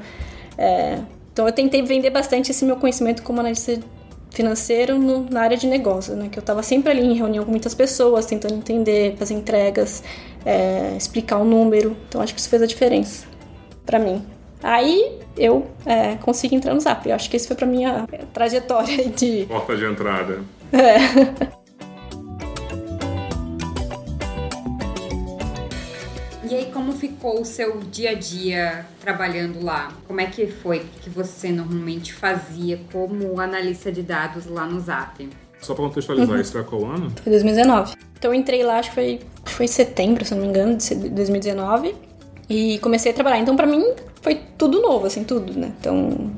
[0.56, 1.00] é,
[1.34, 3.80] então eu tentei vender bastante esse meu conhecimento como analista
[4.30, 6.30] financeiro no, na área de negócio, né?
[6.32, 10.04] Que eu estava sempre ali em reunião com muitas pessoas, tentando entender, fazer entregas,
[10.46, 11.96] é, explicar o número.
[12.08, 13.26] Então acho que isso fez a diferença
[13.86, 14.24] para mim.
[14.64, 17.08] Aí eu é, consegui entrar no Zap.
[17.08, 20.40] Eu acho que isso foi para minha trajetória de porta de entrada.
[20.72, 21.52] É.
[26.52, 29.94] E aí, como ficou o seu dia a dia trabalhando lá?
[30.06, 35.30] Como é que foi que você normalmente fazia como analista de dados lá no Zap?
[35.62, 36.42] Só para contextualizar, uhum.
[36.42, 37.12] isso foi qual ano?
[37.24, 37.94] Foi 2019.
[38.18, 41.10] Então eu entrei lá, acho que foi, foi em setembro, se não me engano, de
[41.10, 41.96] 2019.
[42.50, 43.40] E comecei a trabalhar.
[43.40, 45.72] Então, para mim, foi tudo novo, assim, tudo, né?
[45.80, 46.30] Então,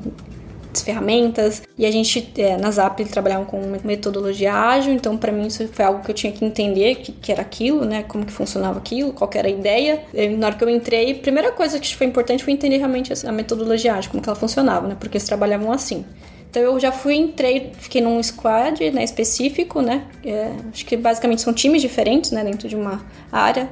[0.82, 1.62] ferramentas.
[1.78, 5.68] E a gente, é, na Zap, eles trabalhavam com metodologia ágil, então para mim isso
[5.68, 8.04] foi algo que eu tinha que entender que, que era aquilo, né?
[8.04, 10.04] Como que funcionava aquilo, qual era a ideia.
[10.14, 13.14] E, na hora que eu entrei, a primeira coisa que foi importante foi entender realmente
[13.26, 14.96] a metodologia ágil, como que ela funcionava, né?
[15.00, 16.06] Porque eles trabalhavam assim.
[16.54, 20.06] Então eu já fui, entrei, fiquei num squad né, específico, né?
[20.24, 22.44] É, acho que basicamente são times diferentes, né?
[22.44, 23.68] Dentro de uma área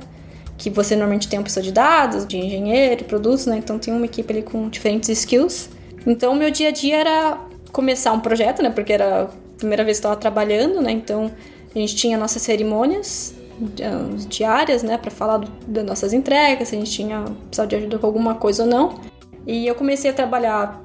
[0.58, 3.58] que você normalmente tem uma pessoa de dados, de engenheiro, produtos, né?
[3.60, 5.70] Então tem uma equipe ali com diferentes skills.
[6.08, 7.38] Então, meu dia a dia era
[7.72, 8.72] começar um projeto, né?
[8.72, 9.28] Porque era a
[9.60, 10.92] primeira vez que estava trabalhando, né?
[10.92, 11.32] Então,
[11.76, 13.36] a gente tinha nossas cerimônias
[14.28, 14.98] diárias, né?
[14.98, 18.34] Para falar do, das nossas entregas, se a gente tinha precisado de ajuda com alguma
[18.34, 19.00] coisa ou não.
[19.46, 20.82] E eu comecei a trabalhar.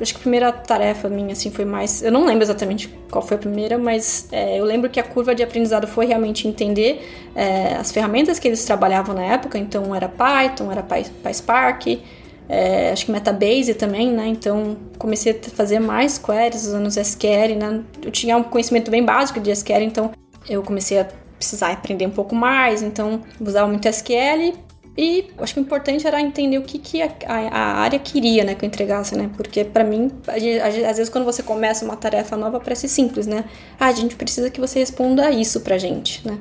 [0.00, 2.02] Acho que a primeira tarefa minha, assim, foi mais.
[2.02, 5.34] Eu não lembro exatamente qual foi a primeira, mas é, eu lembro que a curva
[5.34, 9.56] de aprendizado foi realmente entender é, as ferramentas que eles trabalhavam na época.
[9.56, 12.00] Então, era Python, era PySpark
[12.48, 14.26] é, acho que Metabase também, né?
[14.26, 17.82] Então comecei a fazer mais queries usando os SQL, né?
[18.02, 20.10] Eu tinha um conhecimento bem básico de SQL, então
[20.48, 21.06] eu comecei a
[21.38, 24.54] precisar aprender um pouco mais, então usava muito SQL
[24.96, 28.54] e acho que o importante era entender o que, que a, a, área queria, né,
[28.54, 29.28] que eu entregasse, né?
[29.36, 33.44] Porque para mim, às vezes quando você começa uma tarefa nova parece simples, né?
[33.78, 36.38] Ah, a gente precisa que você responda isso pra gente, né?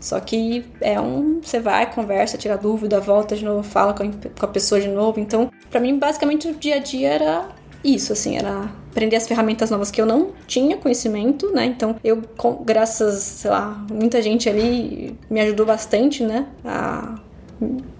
[0.00, 1.40] Só que é um.
[1.40, 4.02] Você vai, conversa, tira dúvida, volta de novo, fala com
[4.40, 5.20] a, pessoa de novo.
[5.20, 7.48] Então, para mim, basicamente, o dia a dia era
[7.84, 11.66] isso, assim, era aprender as ferramentas novas que eu não tinha conhecimento, né?
[11.66, 12.20] Então, eu,
[12.64, 16.48] graças, sei lá, muita gente ali me ajudou bastante, né?
[16.64, 17.14] A,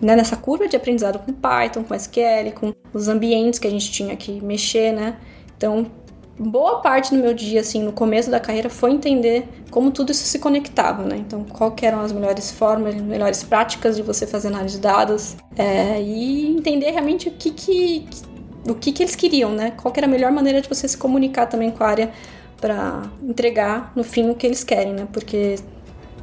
[0.01, 3.91] né, nessa curva de aprendizado com Python, com SQL, com os ambientes que a gente
[3.91, 5.17] tinha que mexer, né?
[5.57, 5.87] Então,
[6.39, 10.25] boa parte do meu dia, assim, no começo da carreira, foi entender como tudo isso
[10.25, 11.17] se conectava, né?
[11.17, 16.01] Então, qual eram as melhores formas, melhores práticas de você fazer análise de dados é,
[16.01, 18.09] e entender realmente o que que,
[18.69, 19.73] o que que eles queriam, né?
[19.73, 22.13] Qual era a melhor maneira de você se comunicar também com a área
[22.61, 25.09] para entregar no fim o que eles querem, né?
[25.13, 25.57] Porque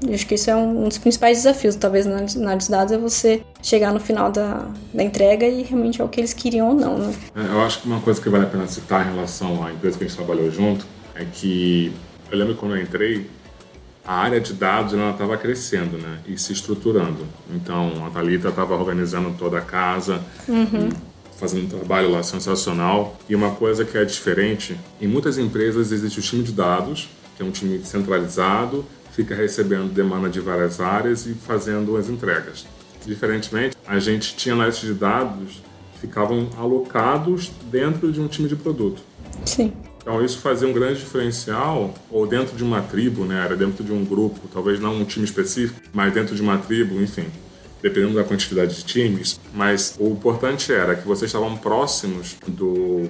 [0.06, 2.98] eu acho que isso é um, dos principais desafios, talvez, na análise de dados, é
[2.98, 6.74] você chegar no final da, da entrega e realmente é o que eles queriam ou
[6.74, 7.14] não, né?
[7.36, 9.98] É, eu acho que uma coisa que vale a pena citar em relação à empresa
[9.98, 10.86] que a gente trabalhou junto
[11.16, 11.92] é que
[12.32, 13.30] eu lembro quando eu entrei,
[14.06, 16.20] a área de dados ela estava crescendo, né?
[16.28, 17.28] E se estruturando.
[17.54, 20.90] Então, a Thalita estava organizando toda a casa, uhum.
[21.38, 23.18] fazendo um trabalho lá sensacional.
[23.28, 27.44] E uma coisa que é diferente, em muitas empresas existe o time de dados, que
[27.44, 28.86] é um time centralizado,
[29.20, 32.66] fica recebendo demanda de várias áreas e fazendo as entregas.
[33.06, 35.62] diferentemente, a gente tinha analistas de dados
[35.94, 39.02] que ficavam alocados dentro de um time de produto.
[39.44, 39.74] Sim.
[40.02, 43.44] Então isso fazia um grande diferencial, ou dentro de uma tribo, né?
[43.44, 47.02] Era dentro de um grupo, talvez não um time específico, mas dentro de uma tribo,
[47.02, 47.26] enfim,
[47.82, 49.40] dependendo da quantidade de times.
[49.54, 53.10] Mas o importante era que vocês estavam próximos do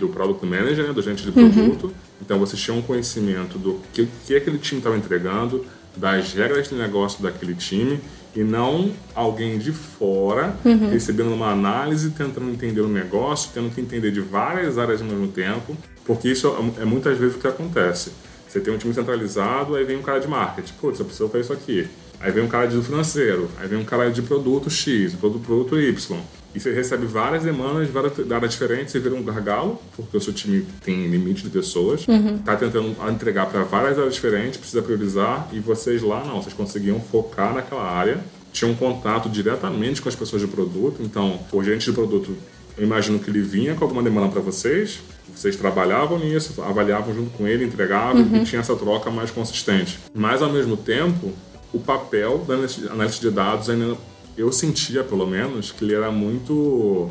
[0.00, 1.88] do product manager, né, do agente de produto.
[1.88, 2.07] Uhum.
[2.20, 5.64] Então vocês tinham um conhecimento do que, que aquele time estava entregando,
[5.96, 8.00] das regras de negócio daquele time
[8.34, 10.90] e não alguém de fora uhum.
[10.90, 15.28] recebendo uma análise, tentando entender o negócio, tendo que entender de várias áreas ao mesmo
[15.28, 16.46] tempo, porque isso
[16.78, 18.12] é, é muitas vezes o que acontece.
[18.48, 21.46] Você tem um time centralizado, aí vem um cara de marketing, putz, a pessoa fez
[21.46, 21.88] isso aqui.
[22.20, 25.78] Aí vem um cara de financeiro, aí vem um cara de produto X, produto, produto
[25.78, 26.18] Y.
[26.58, 30.20] E você recebe várias demandas de várias áreas diferentes, você vira um gargalo, porque o
[30.20, 32.38] seu time tem limite de pessoas, uhum.
[32.38, 36.98] tá tentando entregar para várias áreas diferentes, precisa priorizar, e vocês lá não, vocês conseguiam
[36.98, 38.18] focar naquela área,
[38.52, 42.36] tinham contato diretamente com as pessoas de produto, então o gerente de produto,
[42.76, 44.98] eu imagino que ele vinha com alguma demanda para vocês,
[45.32, 48.42] vocês trabalhavam nisso, avaliavam junto com ele, entregavam, uhum.
[48.42, 49.96] e tinha essa troca mais consistente.
[50.12, 51.32] Mas ao mesmo tempo,
[51.72, 52.54] o papel da
[52.92, 53.96] análise de dados ainda
[54.38, 57.10] eu sentia, pelo menos, que ele era muito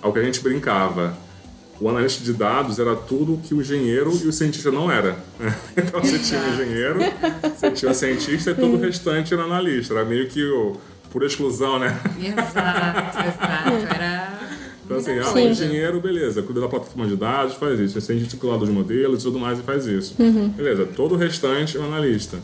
[0.00, 1.16] ao que a gente brincava.
[1.80, 5.16] O analista de dados era tudo que o engenheiro e o cientista não era.
[5.76, 6.98] Então você tinha o engenheiro,
[7.56, 9.94] você tinha o cientista e todo o restante era analista.
[9.94, 10.76] Era meio que o,
[11.10, 11.98] por exclusão, né?
[12.18, 13.94] Exato, exato.
[13.94, 14.38] Era.
[14.84, 17.98] Então, assim, ah, o engenheiro, beleza, cuida da plataforma de dados, faz isso.
[17.98, 20.16] O cientista cuida dos modelos e tudo mais e faz isso.
[20.18, 20.48] Uhum.
[20.48, 22.38] Beleza, todo o restante é o analista.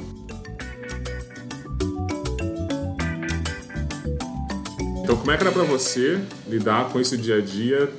[5.05, 7.91] Então, como é que era para você lidar com esse dia a dia,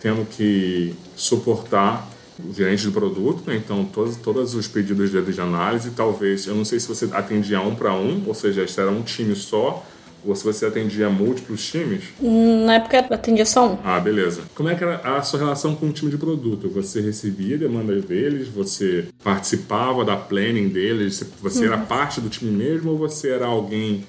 [0.00, 2.10] tendo que suportar
[2.44, 3.54] o gerente do produto, né?
[3.54, 7.60] então todos, todos os pedidos de, de análise, talvez, eu não sei se você atendia
[7.60, 9.86] um para um, ou seja, se era um time só,
[10.26, 12.02] ou se você atendia múltiplos times?
[12.20, 13.78] Na época eu atendia só um.
[13.84, 14.42] Ah, beleza.
[14.52, 16.68] Como é que era a sua relação com o time de produto?
[16.70, 18.48] Você recebia demandas deles?
[18.48, 21.24] Você participava da planning deles?
[21.40, 21.72] Você uhum.
[21.72, 24.04] era parte do time mesmo ou você era alguém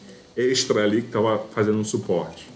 [0.49, 2.51] extra ali que estava fazendo um suporte?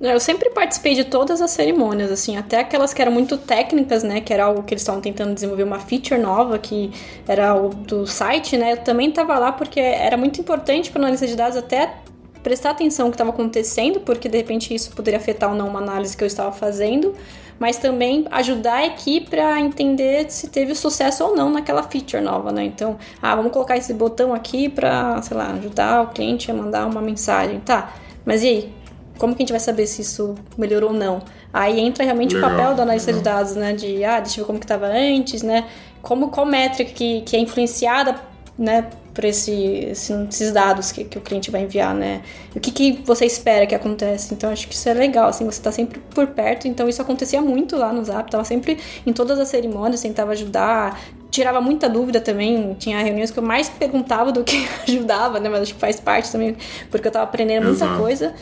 [0.00, 4.20] Eu sempre participei de todas as cerimônias, assim, até aquelas que eram muito técnicas, né,
[4.20, 6.90] que era algo que eles estavam tentando desenvolver uma feature nova, que
[7.28, 11.04] era o do site, né, eu também estava lá porque era muito importante para a
[11.04, 11.94] analista de dados até
[12.42, 15.78] prestar atenção no que estava acontecendo, porque de repente isso poderia afetar ou não uma
[15.78, 17.14] análise que eu estava fazendo,
[17.58, 22.52] mas também ajudar a equipe a entender se teve sucesso ou não naquela feature nova,
[22.52, 22.64] né?
[22.64, 26.86] Então, ah, vamos colocar esse botão aqui para, sei lá, ajudar o cliente a mandar
[26.86, 27.92] uma mensagem, tá?
[28.24, 28.84] Mas e aí?
[29.18, 31.22] como que a gente vai saber se isso melhorou ou não?
[31.52, 33.22] Aí entra realmente legal, o papel do analista legal.
[33.22, 33.72] de dados, né?
[33.72, 35.66] De, ah, deixa eu ver como que estava antes, né?
[36.02, 38.16] Como, qual métrica que, que é influenciada,
[38.58, 38.88] né?
[39.14, 42.20] Por esse, esses dados que, que o cliente vai enviar, né?
[42.54, 44.34] O que, que você espera que aconteça?
[44.34, 46.66] Então, acho que isso é legal, assim, você está sempre por perto.
[46.66, 51.00] Então, isso acontecia muito lá no Zap, tava sempre em todas as cerimônias, tentava ajudar,
[51.30, 52.74] tirava muita dúvida também.
[52.78, 55.48] Tinha reuniões que eu mais perguntava do que ajudava, né?
[55.48, 56.56] Mas acho que faz parte também,
[56.90, 58.00] porque eu tava aprendendo muita Exato.
[58.00, 58.34] coisa.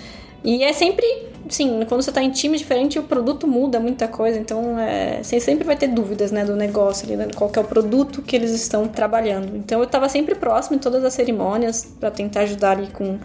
[0.44, 1.06] E é sempre,
[1.48, 4.38] sim, quando você está em time diferente, o produto muda muita coisa.
[4.38, 7.64] Então, é, você sempre vai ter dúvidas, né, do negócio ali, né, qual é o
[7.64, 9.56] produto que eles estão trabalhando.
[9.56, 13.18] Então, eu estava sempre próximo em todas as cerimônias para tentar ajudar ali com,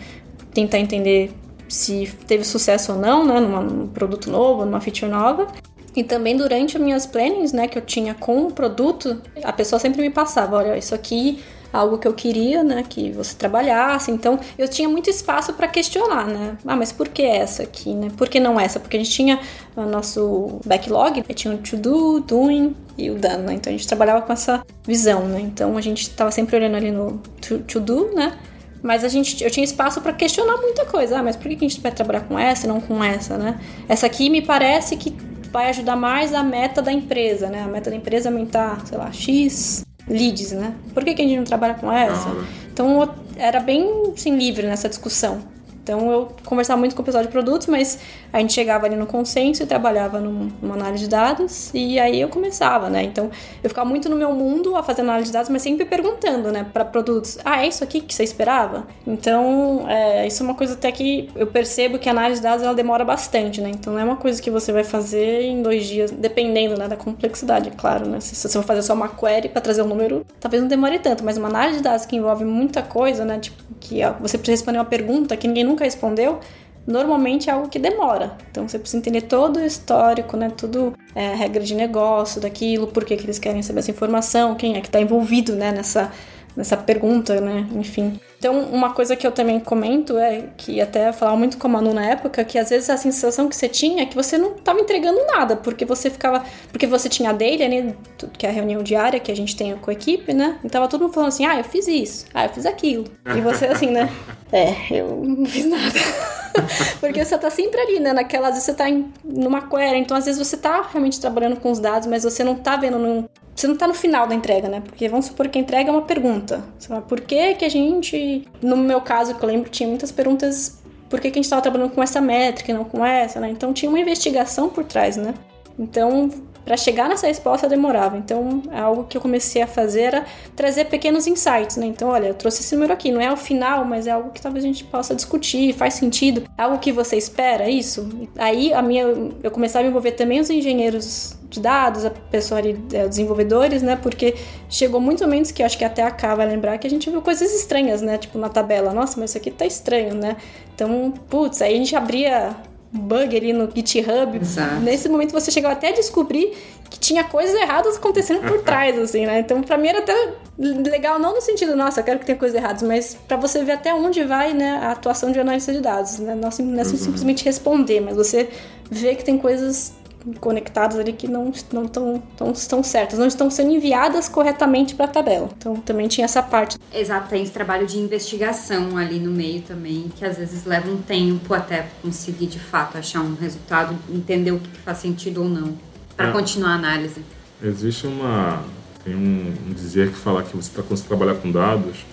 [0.53, 1.32] tentar entender
[1.67, 5.47] se teve sucesso ou não, né, numa, num produto novo, numa feature nova.
[5.95, 9.80] E também durante as minhas plannings, né, que eu tinha com o produto, a pessoa
[9.80, 11.39] sempre me passava, olha, isso aqui
[11.71, 14.12] algo que eu queria, né, que você trabalhasse.
[14.12, 16.58] Então, eu tinha muito espaço para questionar, né?
[16.65, 18.10] Ah, mas por que essa aqui, né?
[18.15, 18.80] Por que não essa?
[18.80, 19.39] Porque a gente tinha
[19.75, 23.53] o nosso backlog, tinha o to do, doing e o done, né?
[23.53, 25.39] Então a gente trabalhava com essa visão, né?
[25.39, 28.38] Então a gente estava sempre olhando ali no to, to do, né?
[28.82, 31.19] Mas a gente, eu tinha espaço para questionar muita coisa.
[31.19, 33.60] Ah, mas por que a gente vai trabalhar com essa e não com essa, né?
[33.88, 35.15] Essa aqui me parece que
[35.51, 37.63] vai ajudar mais a meta da empresa, né?
[37.63, 40.74] A meta da empresa é aumentar, sei lá, X leads, né?
[40.93, 42.30] Por que, que a gente não trabalha com essa?
[42.72, 45.41] Então era bem assim, livre nessa discussão.
[45.88, 48.00] Então eu conversava muito com o pessoal de produtos, mas
[48.34, 52.28] a gente chegava ali no consenso e trabalhava numa análise de dados e aí eu
[52.28, 53.04] começava, né?
[53.04, 53.32] Então
[53.63, 56.65] eu ficava muito no meu mundo a fazer análise de dados, mas sempre perguntando, né,
[56.73, 58.86] para produtos: ah, é isso aqui que você esperava?
[59.06, 62.65] Então é, isso é uma coisa até que eu percebo que a análise de dados
[62.65, 63.69] ela demora bastante, né?
[63.69, 66.97] Então não é uma coisa que você vai fazer em dois dias, dependendo né, da
[66.97, 68.19] complexidade, é claro, né?
[68.19, 71.00] Se, se você for fazer só uma query para trazer um número, talvez não demore
[71.00, 73.39] tanto, mas uma análise de dados que envolve muita coisa, né?
[73.39, 76.40] Tipo, que você precisa responder uma pergunta que ninguém nunca nunca respondeu,
[76.86, 78.36] normalmente é algo que demora.
[78.50, 80.52] Então você precisa entender todo o histórico, né?
[80.56, 84.76] Tudo é, regra de negócio daquilo, por que, que eles querem saber essa informação, quem
[84.76, 86.12] é que está envolvido né, nessa,
[86.56, 87.68] nessa pergunta, né?
[87.76, 88.20] Enfim.
[88.38, 91.93] Então, uma coisa que eu também comento é que até falava muito com a Manu
[91.93, 94.80] na época, que às vezes a sensação que você tinha é que você não estava
[94.80, 96.43] entregando nada, porque você ficava.
[96.71, 97.95] Porque você tinha a daily, né?
[98.38, 100.60] Que é a reunião diária que a gente tem com a equipe, né?
[100.63, 103.06] E tava todo mundo falando assim: ah, eu fiz isso, ah, eu fiz aquilo.
[103.36, 104.10] E você assim, né?
[104.50, 106.00] É, eu não fiz nada.
[107.02, 108.13] porque você tá sempre ali, né?
[108.13, 111.60] Naquela, às vezes você tá em, numa query, então às vezes você tá realmente trabalhando
[111.60, 114.36] com os dados, mas você não tá vendo num, você não tá no final da
[114.36, 114.82] entrega, né?
[114.86, 116.63] Porque vamos supor que a entrega é uma pergunta.
[116.78, 118.15] Você fala, por que que a gente...
[118.62, 120.82] No meu caso, que eu lembro, tinha muitas perguntas...
[121.10, 123.50] Por que que a gente estava trabalhando com essa métrica e não com essa, né?
[123.50, 125.34] Então tinha uma investigação por trás, né?
[125.80, 126.30] Então,
[126.67, 128.17] para chegar nessa resposta demorava.
[128.17, 131.86] Então, é algo que eu comecei a fazer era trazer pequenos insights, né?
[131.86, 134.41] Então, olha, eu trouxe esse número aqui, não é o final, mas é algo que
[134.41, 136.43] talvez a gente possa discutir, faz sentido.
[136.58, 138.10] É algo que você espera, isso?
[138.38, 139.03] Aí, a minha,
[139.41, 143.82] eu comecei a me envolver também os engenheiros de dados, a pessoa ali, é, desenvolvedores,
[143.82, 143.95] né?
[143.95, 144.36] Porque
[144.69, 147.10] chegou muitos momentos que eu acho que até a K vai lembrar que a gente
[147.10, 148.17] viu coisas estranhas, né?
[148.17, 150.36] Tipo na tabela, nossa, mas isso aqui tá estranho, né?
[150.75, 152.58] Então, putz, aí a gente abria
[152.91, 154.38] bug ali no GitHub.
[154.38, 154.82] Exato.
[154.82, 156.56] Nesse momento você chegou até a descobrir
[156.89, 159.39] que tinha coisas erradas acontecendo por trás, assim, né?
[159.39, 162.56] Então, pra mim era até legal, não no sentido, nossa, eu quero que tenha coisas
[162.58, 166.19] erradas, mas para você ver até onde vai, né, a atuação de analista de dados,
[166.19, 166.34] né?
[166.34, 166.97] Não, não é uhum.
[166.97, 168.50] simplesmente responder, mas você
[168.89, 169.93] vê que tem coisas
[170.40, 175.06] conectadas ali que não, não, tão, não estão certas, não estão sendo enviadas corretamente para
[175.06, 175.50] a tabela.
[175.58, 176.78] Então também tinha essa parte.
[176.94, 180.98] Exato, tem esse trabalho de investigação ali no meio também, que às vezes leva um
[180.98, 185.78] tempo até conseguir de fato achar um resultado, entender o que faz sentido ou não,
[186.16, 186.32] para é.
[186.32, 187.22] continuar a análise.
[187.62, 188.63] Existe uma.
[189.04, 192.06] Tem um, um dizer que fala que você está quando você trabalhar com dados,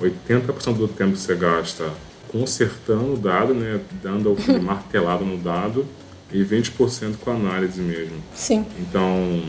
[0.00, 1.90] 80% do tempo que você gasta
[2.32, 5.86] consertando o dado, né, dando aquele martelado no dado,
[6.32, 8.16] e 20% com análise mesmo.
[8.34, 8.66] Sim.
[8.78, 9.42] Então,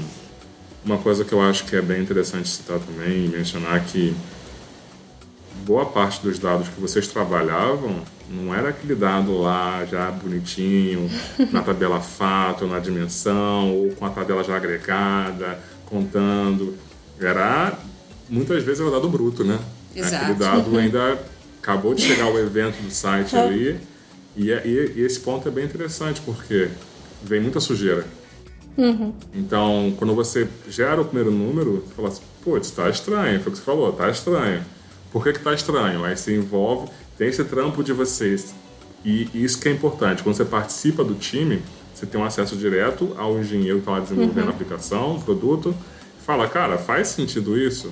[0.86, 4.14] uma coisa que eu acho que é bem interessante citar também e mencionar que
[5.66, 11.10] boa parte dos dados que vocês trabalhavam não era aquele dado lá já bonitinho,
[11.52, 16.76] na tabela fato, na dimensão, ou com a tabela já agregada, contando.
[17.20, 17.78] Era,
[18.30, 19.60] muitas vezes, era o dado bruto, né?
[19.96, 20.16] Exato.
[20.16, 21.20] Aquele dado ainda
[21.62, 23.80] acabou de chegar o evento do site ali
[24.36, 26.70] e, é, e, e, esse ponto é bem interessante porque
[27.24, 28.06] vem muita sujeira.
[28.78, 29.14] Uhum.
[29.34, 33.40] Então, quando você gera o primeiro número, você fala assim, putz, tá estranho.
[33.40, 34.64] Foi o que você falou, tá estranho.
[35.12, 36.04] Por que que tá estranho?
[36.04, 38.54] Aí você envolve, tem esse trampo de vocês.
[39.06, 40.24] E isso que é importante.
[40.24, 41.62] Quando você participa do time,
[41.94, 44.50] você tem um acesso direto ao engenheiro que está lá desenvolvendo uhum.
[44.50, 45.76] a aplicação, o produto.
[46.26, 47.92] Fala, cara, faz sentido isso?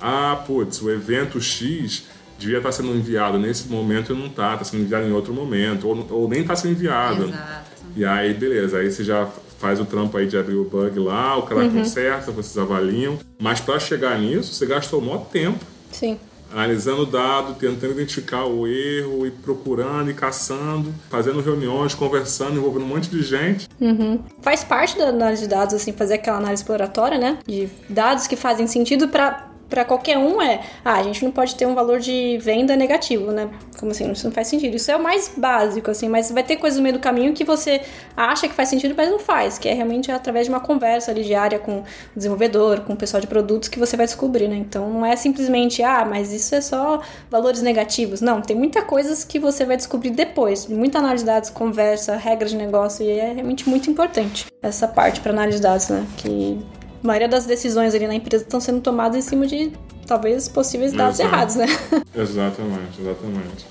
[0.00, 2.04] Ah, putz, o evento X
[2.38, 5.88] devia estar sendo enviado nesse momento e não está, está sendo enviado em outro momento,
[5.88, 7.24] ou, ou nem está sendo enviado.
[7.24, 7.72] Exato.
[7.94, 11.36] E aí, beleza, aí você já faz o trampo aí de abrir o bug lá,
[11.36, 11.70] o cara uhum.
[11.70, 13.18] conserta, vocês avaliam.
[13.40, 15.64] Mas para chegar nisso, você gastou o maior tempo.
[15.92, 16.18] Sim.
[16.52, 22.84] Analisando o dado, tentando identificar o erro, e procurando e caçando, fazendo reuniões, conversando, envolvendo
[22.84, 23.68] um monte de gente.
[23.80, 24.20] Uhum.
[24.42, 27.38] Faz parte da análise de dados, assim, fazer aquela análise exploratória, né?
[27.46, 31.54] De dados que fazem sentido para para qualquer um é, ah, a gente não pode
[31.54, 33.48] ter um valor de venda negativo, né?
[33.80, 34.76] Como assim, isso não faz sentido.
[34.76, 37.42] Isso é o mais básico, assim, mas vai ter coisas no meio do caminho que
[37.42, 37.80] você
[38.14, 41.24] acha que faz sentido, mas não faz, que é realmente através de uma conversa ali
[41.24, 44.56] diária com o desenvolvedor, com o pessoal de produtos que você vai descobrir, né?
[44.56, 48.20] Então não é simplesmente, ah, mas isso é só valores negativos.
[48.20, 50.66] Não, tem muita coisas que você vai descobrir depois.
[50.66, 55.20] Muita análise de dados, conversa, regras de negócio, e é realmente muito importante essa parte
[55.22, 56.06] para análise de dados, né?
[56.18, 56.60] Que
[57.02, 59.72] a maioria das decisões ali na empresa estão sendo tomadas em cima de
[60.06, 61.34] talvez possíveis dados Exato.
[61.34, 61.66] errados, né?
[62.14, 63.66] Exatamente, exatamente.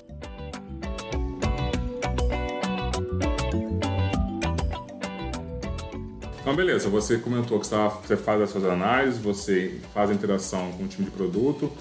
[6.42, 10.84] Então, beleza, você comentou que você faz as suas análises, você faz a interação com
[10.84, 11.72] o time de produto,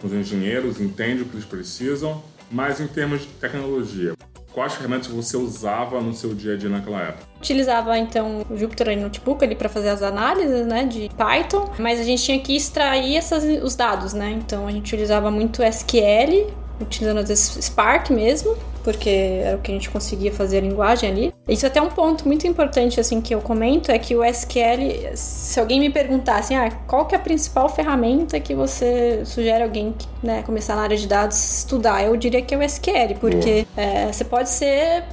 [0.00, 4.14] com os engenheiros, entende o que eles precisam, mas em termos de tecnologia,
[4.58, 7.22] quais ferramentas você usava no seu dia a dia naquela época?
[7.38, 12.02] Utilizava então o Jupyter Notebook ali para fazer as análises, né, de Python, mas a
[12.02, 14.32] gente tinha que extrair essas, os dados, né?
[14.32, 18.56] Então a gente utilizava muito SQL utilizando às vezes Spark mesmo,
[18.88, 19.10] porque
[19.44, 21.34] era o que a gente conseguia fazer a linguagem ali.
[21.46, 25.14] Isso é até um ponto muito importante assim que eu comento é que o SQL,
[25.14, 29.92] se alguém me perguntasse, ah, qual que é a principal ferramenta que você sugere alguém
[29.92, 33.66] que, né, começar na área de dados estudar, eu diria que é o SQL, porque
[33.76, 35.04] é, você pode ser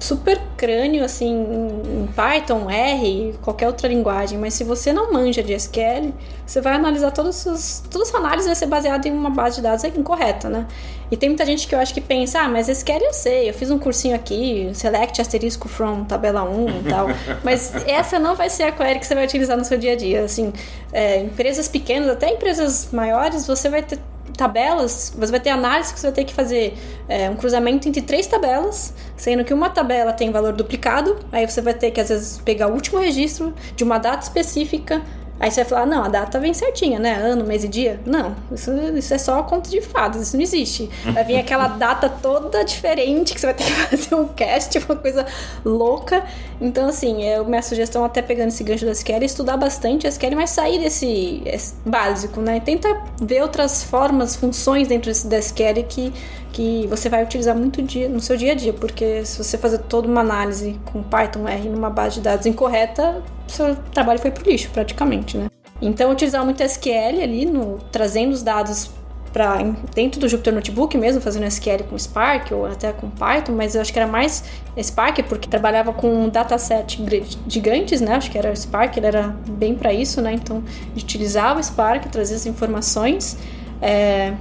[0.00, 5.52] super crânio, assim, em Python, R, qualquer outra linguagem, mas se você não manja de
[5.52, 6.12] SQL,
[6.44, 9.62] você vai analisar todas as toda essa análise vai ser baseada em uma base de
[9.62, 10.66] dados incorreta, né?
[11.12, 13.52] E tem muita gente que eu acho que pensa, ah, mas SQL eu sei, eu
[13.52, 17.06] fiz um cursinho aqui, select asterisco from tabela 1 e tal,
[17.44, 19.94] mas essa não vai ser a query que você vai utilizar no seu dia a
[19.94, 20.50] dia, assim,
[20.90, 23.98] é, empresas pequenas, até empresas maiores, você vai ter
[24.38, 26.72] tabelas, você vai ter análise que você vai ter que fazer
[27.06, 31.60] é, um cruzamento entre três tabelas, sendo que uma tabela tem valor duplicado, aí você
[31.60, 35.02] vai ter que às vezes pegar o último registro de uma data específica
[35.42, 37.14] Aí você vai falar, não, a data vem certinha, né?
[37.14, 37.98] Ano, mês e dia.
[38.06, 40.88] Não, isso, isso é só conto de fadas, isso não existe.
[41.02, 44.94] Vai vir aquela data toda diferente que você vai ter que fazer um cast, uma
[44.94, 45.26] coisa
[45.64, 46.22] louca.
[46.60, 50.10] Então, assim, é minha sugestão, até pegando esse gancho da SQL, é estudar bastante a
[50.10, 51.42] SQL, mas sair desse
[51.84, 52.60] básico, né?
[52.60, 56.12] Tenta ver outras formas, funções dentro desse, da SQL que
[56.52, 59.78] que você vai utilizar muito dia, no seu dia a dia, porque se você fazer
[59.78, 64.48] toda uma análise com Python R numa base de dados incorreta, seu trabalho foi pro
[64.48, 65.46] lixo praticamente, né?
[65.80, 68.90] Então utilizar muito SQL ali, no, trazendo os dados
[69.32, 69.62] para
[69.94, 73.80] dentro do Jupyter Notebook mesmo, fazendo SQL com Spark ou até com Python, mas eu
[73.80, 74.44] acho que era mais
[74.80, 77.02] Spark porque trabalhava com dataset
[77.48, 78.14] gigantes, né?
[78.14, 80.34] Acho que era Spark, ele era bem para isso, né?
[80.34, 80.62] Então
[80.94, 83.38] utilizava Spark, trazia as informações.
[83.80, 84.34] É,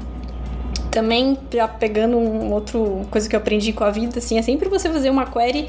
[0.92, 4.70] também, já pegando um outro coisa que eu aprendi com a vida, assim, é sempre
[4.70, 5.68] você fazer uma query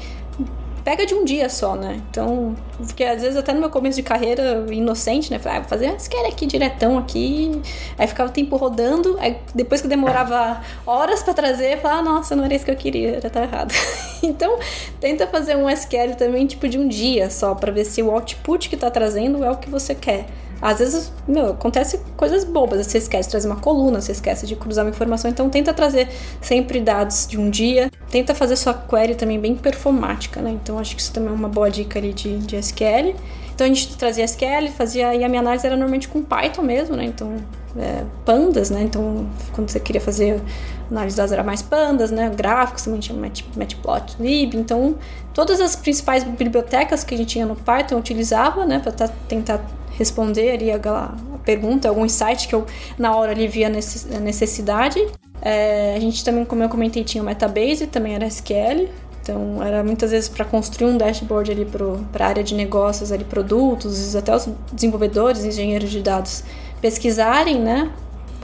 [0.83, 2.01] pega de um dia só, né?
[2.09, 5.39] Então, porque às vezes até no meu começo de carreira inocente, né?
[5.39, 7.61] Falei, ah, vou fazer uma query aqui diretão aqui.
[7.97, 12.35] Aí ficava o tempo rodando, aí depois que demorava horas para trazer, falava, ah, nossa,
[12.35, 13.73] não era isso que eu queria, já tá errado.
[14.21, 14.59] então,
[14.99, 18.69] tenta fazer um SQL também tipo de um dia só para ver se o output
[18.69, 20.25] que tá trazendo é o que você quer.
[20.63, 22.87] Às vezes, meu, acontece coisas bobas.
[22.87, 25.29] Você esquece de trazer uma coluna, você esquece de cruzar uma informação.
[25.29, 26.07] Então, tenta trazer
[26.39, 27.91] sempre dados de um dia.
[28.09, 30.51] Tenta fazer sua query também bem performática, né?
[30.51, 33.13] Então, acho que isso também é uma boa dica ali de, de SQL.
[33.53, 35.13] Então, a gente trazia SQL, fazia...
[35.13, 37.03] E a minha análise era normalmente com Python mesmo, né?
[37.03, 37.35] Então,
[37.77, 38.83] é, pandas, né?
[38.83, 40.41] Então, quando você queria fazer
[40.89, 42.31] análise dados era mais pandas, né?
[42.33, 43.19] Gráficos também tinha
[43.57, 44.55] Matplotlib.
[44.55, 44.95] Então,
[45.33, 48.79] todas as principais bibliotecas que a gente tinha no Python utilizava, né?
[48.79, 49.65] Para tentar
[49.97, 52.65] responder ali a, a pergunta, algum insight que eu
[52.97, 54.99] na hora ali via a necessidade.
[55.41, 58.87] É, a gente também, como eu comentei, tinha o Metabase, também era SQL.
[59.21, 63.23] Então, era muitas vezes para construir um dashboard ali para a área de negócios, ali,
[63.23, 66.43] produtos, até os desenvolvedores, engenheiros de dados
[66.81, 67.89] pesquisarem, né?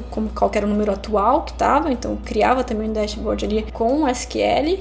[0.10, 1.92] Como, qual era o número atual que estava.
[1.92, 4.80] Então, criava também um dashboard ali com SQL.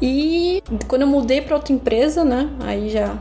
[0.00, 2.50] E quando eu mudei para outra empresa, né?
[2.60, 3.16] Aí já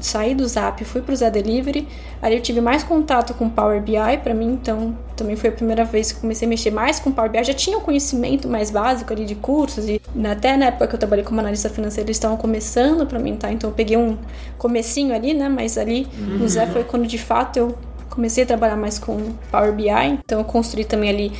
[0.00, 1.88] saí do Zap, fui pro Zé Delivery.
[2.20, 5.84] Ali eu tive mais contato com Power BI para mim, então também foi a primeira
[5.84, 7.42] vez que comecei a mexer mais com Power BI.
[7.44, 10.00] Já tinha um conhecimento mais básico ali de cursos e
[10.30, 13.50] até na época que eu trabalhei como analista financeira eles estavam começando para mim, tá?
[13.50, 14.18] Então eu peguei um
[14.58, 15.48] comecinho ali, né?
[15.48, 16.38] Mas ali uhum.
[16.38, 17.74] no Zé foi quando de fato eu
[18.10, 19.88] comecei a trabalhar mais com Power BI.
[20.24, 21.32] Então eu construí também ali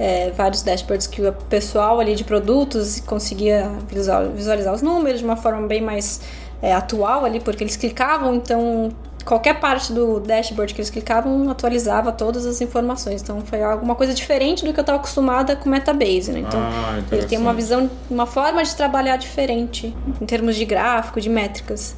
[0.00, 3.70] é, vários dashboards que o pessoal ali de produtos conseguia
[4.34, 6.22] visualizar, os números de uma forma bem mais
[6.62, 8.90] é, atual ali, porque eles clicavam, então
[9.26, 13.20] qualquer parte do dashboard que eles clicavam atualizava todas as informações.
[13.20, 16.40] Então foi alguma coisa diferente do que eu estava acostumada com Metabase, né?
[16.40, 21.20] Então ah, ele tem uma visão, uma forma de trabalhar diferente em termos de gráfico,
[21.20, 21.94] de métricas.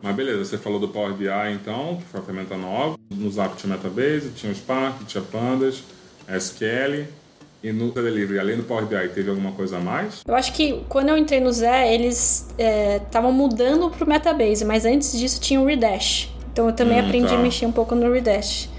[0.00, 2.96] Mas beleza, você falou do Power BI então, que foi a ferramenta nova.
[3.10, 5.82] No Zap tinha Metabase, tinha o Spark, tinha Pandas,
[6.28, 7.18] SQL.
[7.62, 10.22] E no Delivery, além do Power BI, teve alguma coisa a mais?
[10.26, 12.48] Eu acho que quando eu entrei no Zé, eles
[13.04, 16.34] estavam é, mudando pro Metabase, mas antes disso tinha o Redash.
[16.52, 17.34] Então eu também hum, aprendi tá.
[17.34, 18.70] a mexer um pouco no Redash.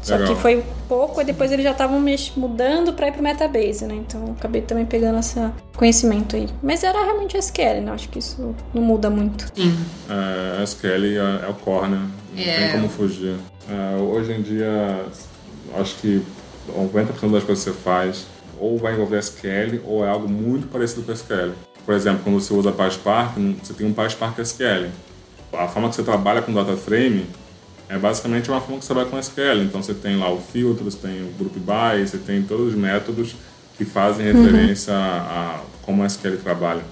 [0.00, 0.34] Só Legal.
[0.34, 2.00] que foi pouco e depois eles já estavam
[2.36, 3.96] mudando para ir pro Metabase, né?
[3.96, 5.40] Então eu acabei também pegando esse
[5.76, 6.48] conhecimento aí.
[6.62, 7.92] Mas era realmente SQL, né?
[7.92, 9.50] Acho que isso não muda muito.
[9.54, 9.76] Sim.
[10.08, 12.08] É, SQL é, é o core, né?
[12.34, 12.56] Não é.
[12.56, 13.34] tem como fugir.
[13.68, 15.04] É, hoje em dia,
[15.76, 16.22] acho que
[16.72, 18.26] 90% das coisas que você faz
[18.58, 21.52] ou vai envolver SQL ou é algo muito parecido com SQL.
[21.84, 24.88] Por exemplo, quando você usa PySpark, você tem um PySpark SQL.
[25.52, 27.26] A forma que você trabalha com data frame
[27.88, 29.62] é basicamente uma forma que você trabalha com SQL.
[29.62, 32.74] Então você tem lá o filtro, você tem o group by, você tem todos os
[32.74, 33.34] métodos
[33.76, 34.42] que fazem uhum.
[34.42, 34.98] referência uhum.
[34.98, 36.82] a, a como o SQL trabalha.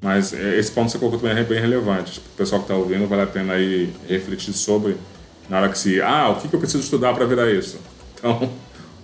[0.00, 2.12] Mas é, esse ponto que você colocou também é bem relevante.
[2.12, 4.96] Tipo, o pessoal que está ouvindo vale a pena aí refletir sobre
[5.48, 7.78] na hora que se, ah, o que, que eu preciso estudar para virar isso?
[8.24, 8.48] Então,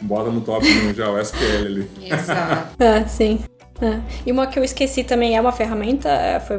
[0.00, 1.90] bota no top já o SQL ali.
[2.02, 2.82] Exato.
[2.82, 3.40] é, sim.
[3.82, 3.98] É.
[4.26, 6.58] E uma que eu esqueci também é uma ferramenta, é, foi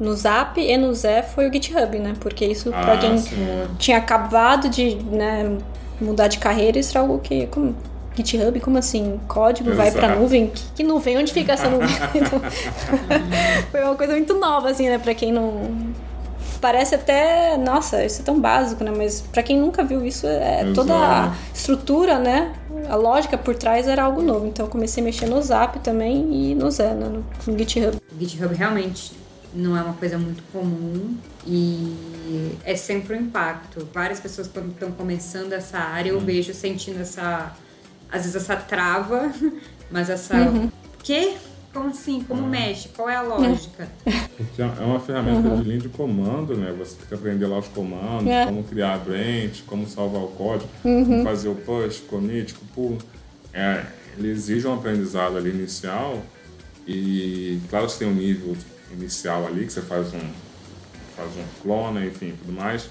[0.00, 2.14] no Zap e no Zé foi o GitHub, né?
[2.18, 3.36] Porque isso, ah, pra quem sim.
[3.78, 5.58] tinha acabado de né,
[6.00, 7.46] mudar de carreira, isso era algo que.
[7.48, 7.74] Como,
[8.16, 9.20] GitHub, como assim?
[9.26, 9.90] Código Exato.
[9.90, 10.46] vai pra nuvem?
[10.46, 11.18] Que, que, nuvem?
[11.18, 11.88] Onde fica essa nuvem?
[12.14, 12.40] Então,
[13.70, 14.98] foi uma coisa muito nova, assim, né?
[14.98, 15.70] Pra quem não,
[16.64, 18.90] parece até, nossa, isso é tão básico, né?
[18.96, 20.72] Mas para quem nunca viu isso, é Exato.
[20.72, 22.54] toda a estrutura, né?
[22.88, 24.46] A lógica por trás era algo novo.
[24.46, 27.06] Então eu comecei a mexer no Zap também e no Zen, né?
[27.06, 27.98] no, no GitHub.
[28.10, 29.12] O GitHub realmente
[29.52, 31.14] não é uma coisa muito comum
[31.46, 33.86] e é sempre um impacto.
[33.92, 36.24] Várias pessoas quando estão começando essa área, eu hum.
[36.24, 37.54] vejo sentindo essa
[38.10, 39.30] às vezes essa trava,
[39.92, 40.34] mas essa.
[40.34, 40.70] Uhum.
[41.02, 41.34] Quê?
[41.74, 42.22] Como assim?
[42.22, 42.88] Como mexe?
[42.88, 43.88] Qual é a lógica?
[44.36, 45.60] Porque é uma ferramenta uhum.
[45.60, 46.72] de linha de comando, né?
[46.78, 48.46] Você tem que aprender lá os comandos, é.
[48.46, 51.04] como criar a branch, como salvar o código, uhum.
[51.04, 52.96] como fazer o push, commit, pull.
[53.52, 53.84] É,
[54.16, 56.22] ele exige um aprendizado ali inicial
[56.86, 58.56] e claro que tem um nível
[58.92, 60.20] inicial ali que você faz um
[61.16, 62.88] faz um clone, enfim, tudo mais.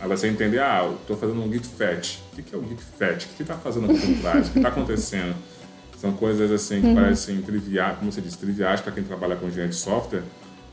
[0.00, 2.18] Aí você entender, ah, eu estou fazendo um git fetch.
[2.32, 3.24] O que é o git fetch?
[3.24, 4.48] O que está fazendo aqui por trás?
[4.48, 5.34] O que está acontecendo?
[6.02, 6.96] São coisas assim que uhum.
[6.96, 10.24] parecem triviais, como você disse, triviais para quem trabalha com engenharia de software,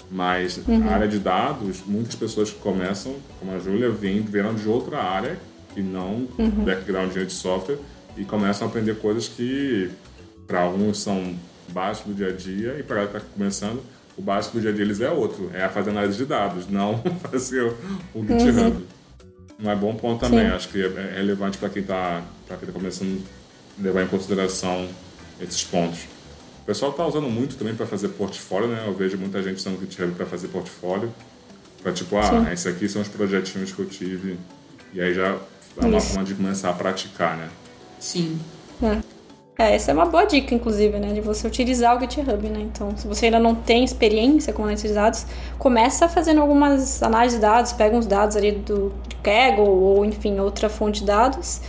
[0.10, 0.90] mas uhum.
[0.90, 5.38] a área de dados, muitas pessoas que começam, como a Júlia, vieram de outra área,
[5.72, 6.66] que não uhum.
[6.66, 7.78] background de software,
[8.18, 9.92] e começam a aprender coisas que
[10.48, 11.36] para alguns são
[11.68, 13.84] básicos do dia a dia e para ela que está começando,
[14.18, 17.04] o básico do dia a dia deles é outro, é fazer análise de dados, não
[17.22, 17.72] fazer
[18.16, 18.60] o GitHub.
[18.60, 18.84] Uhum.
[19.64, 20.56] Um é bom ponto também, Sim.
[20.56, 23.24] acho que é relevante para quem está tá começando
[23.78, 24.90] levar em consideração
[25.42, 26.00] esses pontos.
[26.64, 28.84] O pessoal está usando muito também para fazer portfólio, né?
[28.86, 31.12] Eu vejo muita gente usando o GitHub para fazer portfólio.
[31.82, 32.52] Para tipo, ah, Sim.
[32.52, 34.38] esses aqui são os projetinhos que eu tive.
[34.94, 35.38] E aí já
[35.78, 36.08] é uma Isso.
[36.08, 37.50] forma de começar a praticar, né?
[38.00, 38.40] Sim.
[38.84, 39.20] É.
[39.62, 41.12] É, essa é uma boa dica, inclusive, né?
[41.12, 42.62] De você utilizar o GitHub, né?
[42.62, 45.26] Então, se você ainda não tem experiência com análise de dados,
[45.58, 50.70] começa fazendo algumas análises de dados, pega uns dados ali do Kaggle ou, enfim, outra
[50.70, 51.60] fonte de dados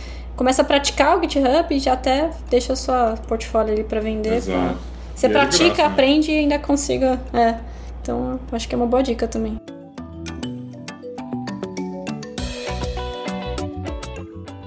[0.41, 2.95] começa a praticar o GitHub e já até deixa o seu
[3.27, 4.37] portfólio ali para vender.
[4.37, 4.75] Exato.
[5.13, 5.87] Você e é pratica, é graça, né?
[5.87, 7.21] aprende e ainda consiga.
[7.31, 7.59] É.
[8.01, 9.61] Então, acho que é uma boa dica também.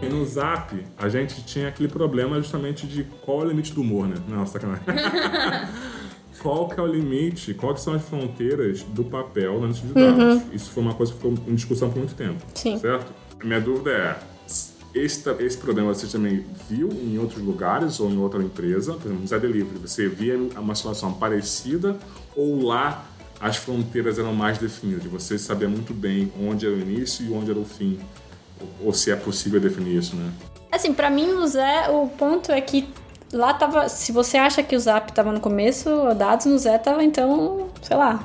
[0.08, 4.06] No Zap, a gente tinha aquele problema justamente de qual é o limite do humor,
[4.06, 4.14] né?
[4.28, 4.84] Não, sacanagem.
[6.40, 10.22] qual que é o limite, quais são as fronteiras do papel na lista de dados.
[10.22, 10.42] Uhum.
[10.52, 12.78] Isso foi uma coisa que ficou em discussão por muito tempo, Sim.
[12.78, 13.12] certo?
[13.42, 14.33] Minha dúvida é,
[14.94, 18.92] esse, esse problema você também viu em outros lugares ou em outra empresa?
[18.92, 21.96] Por exemplo, no Zé Delivery, você via uma situação parecida
[22.36, 23.04] ou lá
[23.40, 25.04] as fronteiras eram mais definidas?
[25.06, 27.98] Você sabia muito bem onde era o início e onde era o fim?
[28.60, 30.32] Ou, ou se é possível definir isso, né?
[30.70, 32.88] Assim, para mim, o Zé, o ponto é que
[33.32, 33.88] lá tava.
[33.88, 37.96] Se você acha que o Zap tava no começo, dados no Zé tava então, sei
[37.96, 38.24] lá,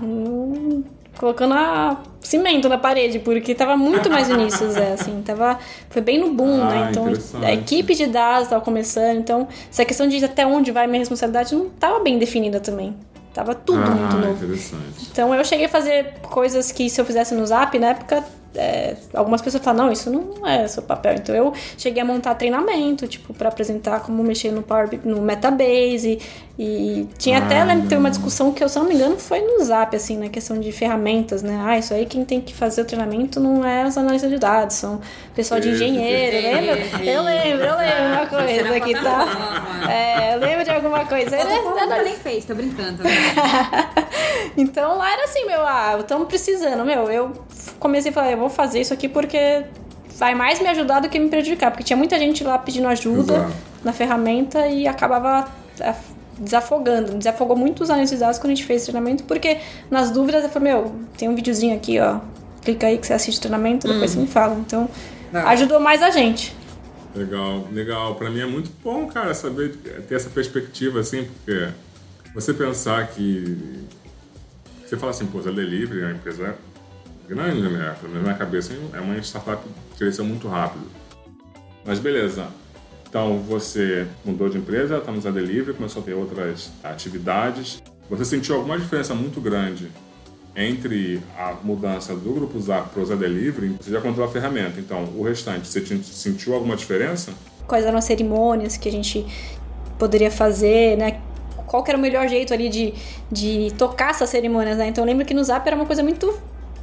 [1.19, 5.59] colocando a cimento na parede, porque tava muito mais início, Zé, assim, tava,
[5.89, 6.63] foi bem no boom, né?
[6.63, 6.87] ah, né?
[6.91, 10.99] Então, a equipe de dados tava começando, então, essa questão de até onde vai minha
[10.99, 12.95] responsabilidade não tava bem definida também.
[13.33, 14.59] Tava tudo ah, muito novo.
[15.11, 18.23] Então eu cheguei a fazer coisas que se eu fizesse no Zap, na época,
[18.55, 21.15] é, algumas pessoas falam, não, isso não é seu papel.
[21.15, 26.19] Então eu cheguei a montar treinamento, tipo, para apresentar como mexer no Power no Metabase.
[26.57, 29.39] E, tinha ah, até, lembro, ter uma discussão que, eu, se não me engano, foi
[29.39, 31.57] no Zap, assim, na questão de ferramentas, né?
[31.63, 34.75] Ah, isso aí quem tem que fazer o treinamento não é os analistas de dados,
[34.75, 34.99] são
[35.39, 37.01] pessoal de engenheiro, lembra?
[37.01, 39.89] Eu lembro, eu lembro uma coisa aqui, tá?
[39.89, 41.37] É, eu lembro de alguma coisa.
[41.37, 43.03] Eu nem fez, tô brincando.
[44.57, 47.31] então lá era assim, meu, ah, estamos precisando, meu, eu
[47.79, 49.63] comecei a falar, eu vou fazer isso aqui porque
[50.17, 53.33] vai mais me ajudar do que me prejudicar, porque tinha muita gente lá pedindo ajuda
[53.35, 53.53] Exato.
[53.81, 55.93] na ferramenta e acabava é,
[56.37, 57.13] desafogando.
[57.13, 59.59] Desafogou muito os dados quando a gente fez treinamento, porque
[59.89, 62.19] nas dúvidas eu falei, meu, tem um videozinho aqui, ó,
[62.61, 64.55] clica aí que você assiste o treinamento, depois você me fala.
[64.55, 64.89] Então,
[65.31, 65.47] Não.
[65.47, 66.55] ajudou mais a gente.
[67.15, 68.15] Legal, legal.
[68.15, 69.75] Para mim é muito bom, cara, saber
[70.07, 71.69] ter essa perspectiva assim, porque
[72.33, 73.85] você pensar que
[74.85, 76.55] você fala assim, pô, é delivery, a empresa
[77.27, 77.95] grande, né?
[78.03, 80.85] Na minha cabeça é uma startup que cresceu muito rápido.
[81.85, 82.47] Mas beleza.
[83.07, 87.81] Então você mudou de empresa, está no Zé Delivery, começou a ter outras atividades.
[88.09, 89.91] Você sentiu alguma diferença muito grande
[90.59, 93.77] entre a mudança do grupo Zap para o Zé Delivery?
[93.79, 97.33] Você já contou a ferramenta, então o restante, você sentiu alguma diferença?
[97.65, 99.25] Quais eram as cerimônias que a gente
[99.97, 101.19] poderia fazer, né?
[101.65, 102.93] Qual era o melhor jeito ali de,
[103.31, 104.87] de tocar essas cerimônias, né?
[104.87, 106.33] Então eu lembro que no Zap era uma coisa muito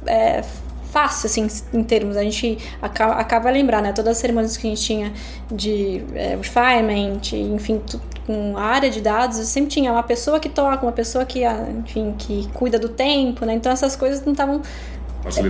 [0.05, 0.43] é,
[0.91, 2.15] fácil, assim, em termos.
[2.17, 3.91] A gente acaba, acaba lembrar, né?
[3.93, 5.13] Todas as cerimônias que a gente tinha
[5.51, 7.81] de é, refinement, enfim,
[8.27, 11.43] com a área de dados, sempre tinha uma pessoa que toca, uma pessoa que,
[11.79, 13.53] enfim, que cuida do tempo, né?
[13.53, 14.61] Então essas coisas não estavam.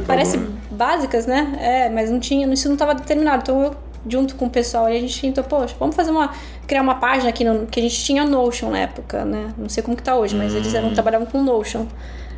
[0.05, 0.47] Parece né?
[0.71, 1.57] básicas, né?
[1.59, 3.41] É, mas não tinha, isso não estava determinado.
[3.41, 3.75] Então eu
[4.09, 6.31] junto com o pessoal a gente tentou, poxa, vamos fazer uma.
[6.67, 9.53] criar uma página aqui no, que a gente tinha Notion na época, né?
[9.57, 10.57] Não sei como que tá hoje, mas hum.
[10.57, 11.87] eles eram, trabalhavam com Notion.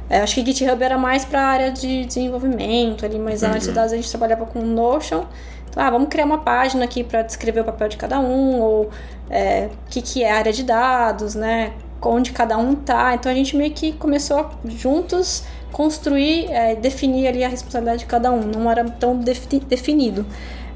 [0.09, 3.93] É, acho que GitHub era mais para a área de desenvolvimento ali, mas na dados
[3.93, 5.25] a gente trabalhava com Notion.
[5.69, 8.89] Então, ah, vamos criar uma página aqui para descrever o papel de cada um, ou
[9.29, 11.73] o é, que, que é a área de dados, né?
[12.01, 13.13] Onde cada um tá.
[13.15, 18.05] Então a gente meio que começou a, juntos construir, é, definir ali a responsabilidade de
[18.05, 18.41] cada um.
[18.41, 20.25] Não era tão definido.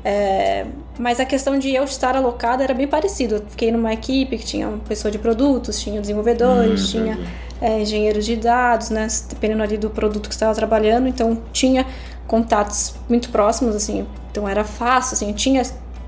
[0.06, 0.66] É,
[1.00, 3.36] Mas a questão de eu estar alocada era bem parecido.
[3.36, 7.20] Eu fiquei numa equipe que tinha uma pessoa de produtos, tinha desenvolvedores, hum, tinha
[7.62, 9.08] é, engenheiros de dados, né?
[9.30, 11.08] Dependendo ali do produto que estava trabalhando.
[11.08, 11.86] Então tinha
[12.28, 14.06] contatos muito próximos, assim.
[14.30, 15.30] Então era fácil, assim.
[15.30, 15.64] Eu tinha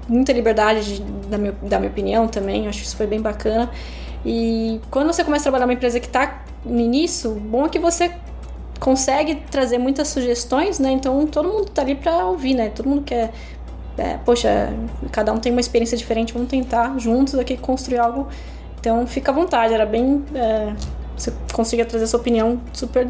[0.08, 2.68] muita liberdade de, da, minha, da minha opinião também.
[2.68, 3.70] Acho que isso foi bem bacana.
[4.26, 7.80] E quando você começa a trabalhar numa empresa que está no início, bom é que
[7.80, 8.12] você
[8.80, 10.92] consegue trazer muitas sugestões, né?
[10.92, 12.70] Então todo mundo tá ali para ouvir, né?
[12.70, 13.32] Todo mundo quer
[13.98, 14.74] é, poxa,
[15.12, 18.28] cada um tem uma experiência diferente, vamos tentar juntos aqui construir algo.
[18.80, 20.24] Então fica à vontade, era bem.
[20.34, 20.74] É,
[21.18, 23.10] você conseguia trazer sua opinião super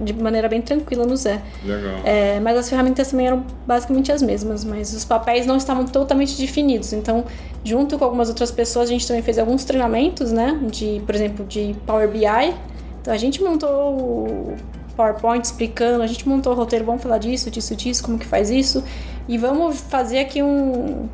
[0.00, 1.40] de maneira bem tranquila no Zé.
[1.64, 2.00] Legal.
[2.04, 6.36] É, mas as ferramentas também eram basicamente as mesmas, mas os papéis não estavam totalmente
[6.38, 6.92] definidos.
[6.92, 7.24] Então,
[7.64, 10.58] junto com algumas outras pessoas, a gente também fez alguns treinamentos, né?
[10.70, 12.54] De, por exemplo, de Power BI.
[13.00, 14.56] Então a gente montou o
[14.96, 18.50] PowerPoint explicando, a gente montou o roteiro, vamos falar disso, disso, disso, como que faz
[18.50, 18.82] isso.
[19.28, 21.08] E vamos fazer aqui um,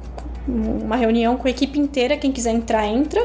[0.47, 2.17] uma reunião com a equipe inteira.
[2.17, 3.21] Quem quiser entrar, entra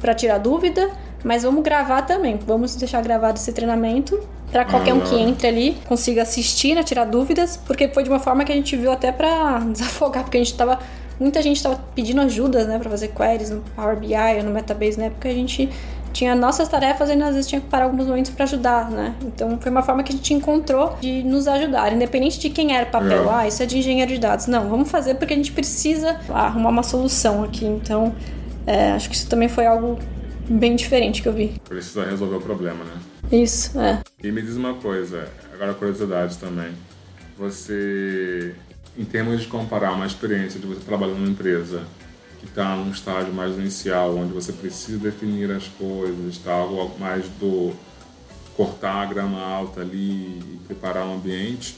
[0.00, 0.90] para tirar dúvida.
[1.24, 2.38] Mas vamos gravar também.
[2.46, 7.04] Vamos deixar gravado esse treinamento para qualquer um que entre ali consiga assistir, né, tirar
[7.04, 10.42] dúvidas, porque foi de uma forma que a gente viu até para desafogar, porque a
[10.42, 10.78] gente tava
[11.20, 14.98] muita gente estava pedindo ajuda, né, para fazer queries no Power BI ou no Metabase,
[14.98, 15.68] né, porque a gente
[16.12, 19.14] tinha nossas tarefas e às vezes tinha que parar alguns momentos para ajudar, né?
[19.22, 22.86] Então foi uma forma que a gente encontrou de nos ajudar, independente de quem era
[22.88, 23.30] o papel.
[23.30, 23.34] É.
[23.34, 24.46] Ah, isso é de engenheiro de dados.
[24.46, 27.66] Não, vamos fazer porque a gente precisa arrumar uma solução aqui.
[27.66, 28.14] Então
[28.66, 29.98] é, acho que isso também foi algo
[30.48, 31.54] bem diferente que eu vi.
[31.68, 32.92] Precisa resolver o problema, né?
[33.30, 34.02] Isso, é.
[34.22, 36.72] E me diz uma coisa, agora curiosidade também.
[37.36, 38.54] Você,
[38.96, 41.82] em termos de comparar uma experiência de você trabalhando numa empresa
[42.40, 47.26] que está num estágio mais inicial, onde você precisa definir as coisas, está algo mais
[47.40, 47.72] do
[48.56, 51.76] cortar a grama alta ali e preparar o um ambiente,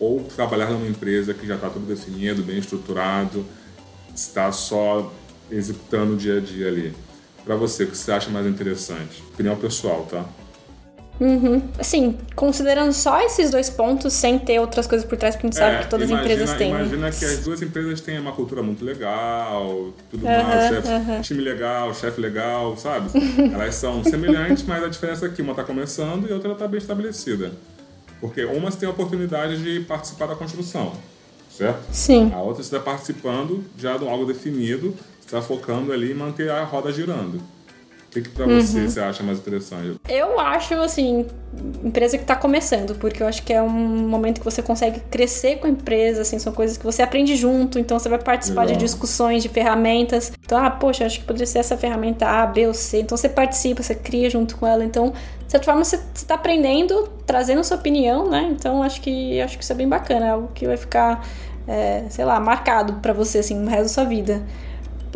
[0.00, 3.44] ou trabalhar numa empresa que já está tudo definido, bem estruturado,
[4.14, 5.12] está só
[5.50, 6.92] executando o dia a dia ali.
[7.44, 9.22] Para você, o que você acha mais interessante?
[9.32, 10.24] Opinião pessoal, tá?
[11.18, 11.62] Uhum.
[11.78, 15.58] Assim, considerando só esses dois pontos, sem ter outras coisas por trás, porque a gente
[15.58, 16.70] é, sabe que todas imagina, as empresas têm.
[16.70, 21.20] Imagina que as duas empresas têm uma cultura muito legal, tudo uhum, mais, chefe, uhum.
[21.22, 23.10] time legal, chefe legal, sabe?
[23.52, 26.78] Elas são semelhantes, mas a diferença é que uma está começando e outra está bem
[26.78, 27.52] estabelecida.
[28.20, 30.92] Porque uma tem a oportunidade de participar da construção,
[31.50, 31.80] certo?
[31.92, 32.30] Sim.
[32.34, 36.92] A outra está participando já de algo definido, está focando ali em manter a roda
[36.92, 37.40] girando.
[38.16, 38.88] O que, que pra você uhum.
[38.88, 40.00] você acha mais interessante?
[40.08, 41.26] Eu acho, assim,
[41.84, 45.56] empresa que tá começando, porque eu acho que é um momento que você consegue crescer
[45.56, 48.78] com a empresa, assim, são coisas que você aprende junto, então você vai participar Legal.
[48.78, 50.32] de discussões, de ferramentas.
[50.42, 53.00] Então, ah, poxa, acho que poderia ser essa ferramenta A, B ou C.
[53.00, 54.82] Então você participa, você cria junto com ela.
[54.82, 55.12] Então,
[55.44, 58.48] de certa forma, você está aprendendo, trazendo sua opinião, né?
[58.50, 61.22] Então, acho que acho que isso é bem bacana, é algo que vai ficar,
[61.68, 64.42] é, sei lá, marcado para você, assim, no resto da sua vida.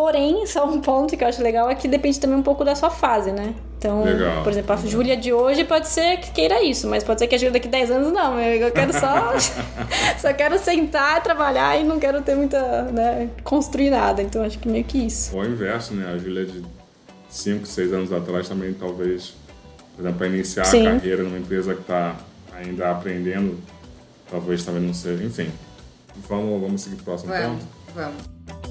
[0.00, 2.74] Porém, só um ponto que eu acho legal é que depende também um pouco da
[2.74, 3.54] sua fase, né?
[3.76, 4.42] Então, legal.
[4.42, 7.34] por exemplo, a Júlia de hoje pode ser que queira isso, mas pode ser que
[7.34, 8.38] a Júlia daqui 10 anos não.
[8.40, 9.34] Eu quero só.
[10.18, 12.82] só quero sentar, trabalhar e não quero ter muita.
[12.84, 14.22] Né, construir nada.
[14.22, 15.36] Então, acho que meio que isso.
[15.36, 16.10] Ou o inverso, né?
[16.10, 16.62] A Júlia de
[17.28, 19.34] 5, 6 anos atrás também, talvez,
[19.94, 20.86] por exemplo, para iniciar Sim.
[20.86, 22.16] a carreira numa empresa que está
[22.54, 23.58] ainda aprendendo,
[24.30, 25.22] talvez também não seja.
[25.22, 25.50] Enfim.
[26.28, 27.66] Vamos, vamos seguir para o próximo vamos, ponto?
[27.94, 28.69] Vamos.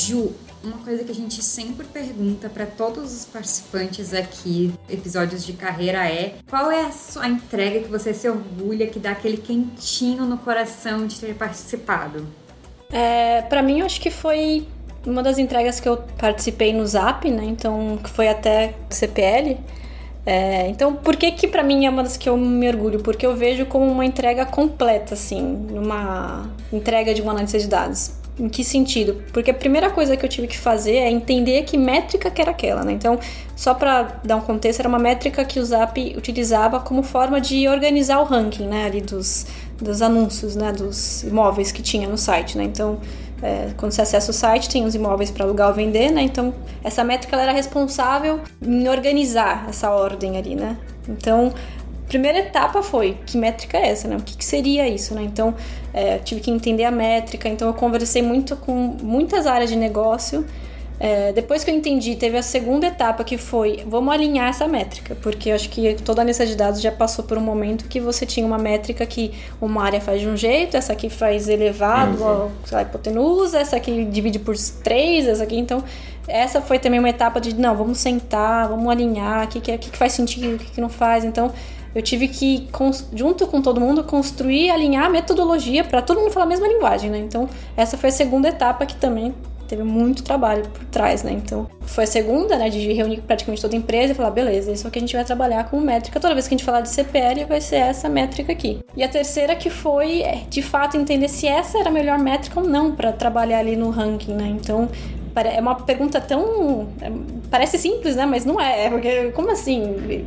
[0.00, 0.32] Ju,
[0.64, 6.08] uma coisa que a gente sempre pergunta para todos os participantes aqui, episódios de carreira,
[6.08, 10.38] é qual é a sua entrega que você se orgulha, que dá aquele quentinho no
[10.38, 12.26] coração de ter participado?
[12.90, 14.66] É, para mim, eu acho que foi
[15.04, 17.44] uma das entregas que eu participei no Zap, né?
[17.44, 19.58] Então, que foi até CPL.
[20.24, 23.00] É, então, por que que para mim é uma das que eu me orgulho?
[23.00, 28.12] Porque eu vejo como uma entrega completa, assim, uma entrega de uma análise de dados.
[28.38, 29.22] Em que sentido?
[29.32, 32.50] Porque a primeira coisa que eu tive que fazer é entender que métrica que era
[32.50, 32.92] aquela, né?
[32.92, 33.18] Então,
[33.54, 37.68] só para dar um contexto, era uma métrica que o Zap utilizava como forma de
[37.68, 38.86] organizar o ranking, né?
[38.86, 39.46] Ali dos,
[39.80, 40.72] dos anúncios, né?
[40.72, 42.64] Dos imóveis que tinha no site, né?
[42.64, 42.98] Então,
[43.42, 46.22] é, quando você acessa o site, tem os imóveis para alugar ou vender, né?
[46.22, 46.54] Então,
[46.84, 50.76] essa métrica era responsável em organizar essa ordem ali, né?
[51.08, 51.52] Então,
[52.10, 54.16] primeira etapa foi que métrica é essa, né?
[54.16, 55.22] O que, que seria isso, né?
[55.22, 55.54] Então,
[55.94, 57.48] é, tive que entender a métrica.
[57.48, 60.44] Então, eu conversei muito com muitas áreas de negócio.
[60.98, 65.16] É, depois que eu entendi, teve a segunda etapa que foi vamos alinhar essa métrica,
[65.22, 67.98] porque eu acho que toda a lista de dados já passou por um momento que
[67.98, 69.32] você tinha uma métrica que
[69.62, 72.50] uma área faz de um jeito, essa aqui faz elevado, uhum.
[72.66, 74.54] sei lá, hipotenusa, essa aqui divide por
[74.84, 75.56] três, essa aqui.
[75.56, 75.82] Então,
[76.28, 79.96] essa foi também uma etapa de não, vamos sentar, vamos alinhar, o que, que, que,
[79.96, 81.24] faz sentido, o que, que não faz.
[81.24, 81.50] Então,
[81.94, 82.68] eu tive que,
[83.14, 87.10] junto com todo mundo, construir, alinhar a metodologia para todo mundo falar a mesma linguagem,
[87.10, 87.18] né?
[87.18, 89.34] Então, essa foi a segunda etapa que também
[89.70, 91.32] teve muito trabalho por trás, né?
[91.32, 94.84] Então, foi a segunda, né, de reunir praticamente toda a empresa e falar, beleza, isso
[94.84, 96.18] é o que a gente vai trabalhar com métrica.
[96.18, 98.80] Toda vez que a gente falar de CPL, vai ser essa métrica aqui.
[98.96, 102.58] E a terceira que foi, é, de fato, entender se essa era a melhor métrica
[102.60, 104.48] ou não para trabalhar ali no ranking, né?
[104.48, 104.88] Então,
[105.36, 106.88] é uma pergunta tão.
[107.00, 107.10] É,
[107.48, 108.26] parece simples, né?
[108.26, 108.90] Mas não é.
[108.90, 110.26] Porque, como assim?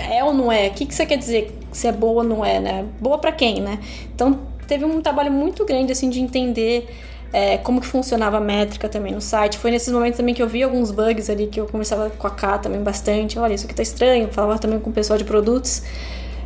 [0.00, 0.68] É ou não é?
[0.68, 2.84] O que, que você quer dizer se é boa ou não é, né?
[3.00, 3.78] Boa para quem, né?
[4.14, 6.88] Então, teve um trabalho muito grande, assim, de entender
[7.32, 9.58] é, como que funcionava a métrica também no site.
[9.58, 12.30] Foi nesses momentos também que eu vi alguns bugs ali, que eu conversava com a
[12.30, 13.38] K também bastante.
[13.38, 14.28] Olha, isso aqui tá estranho.
[14.30, 15.82] Falava também com o pessoal de produtos.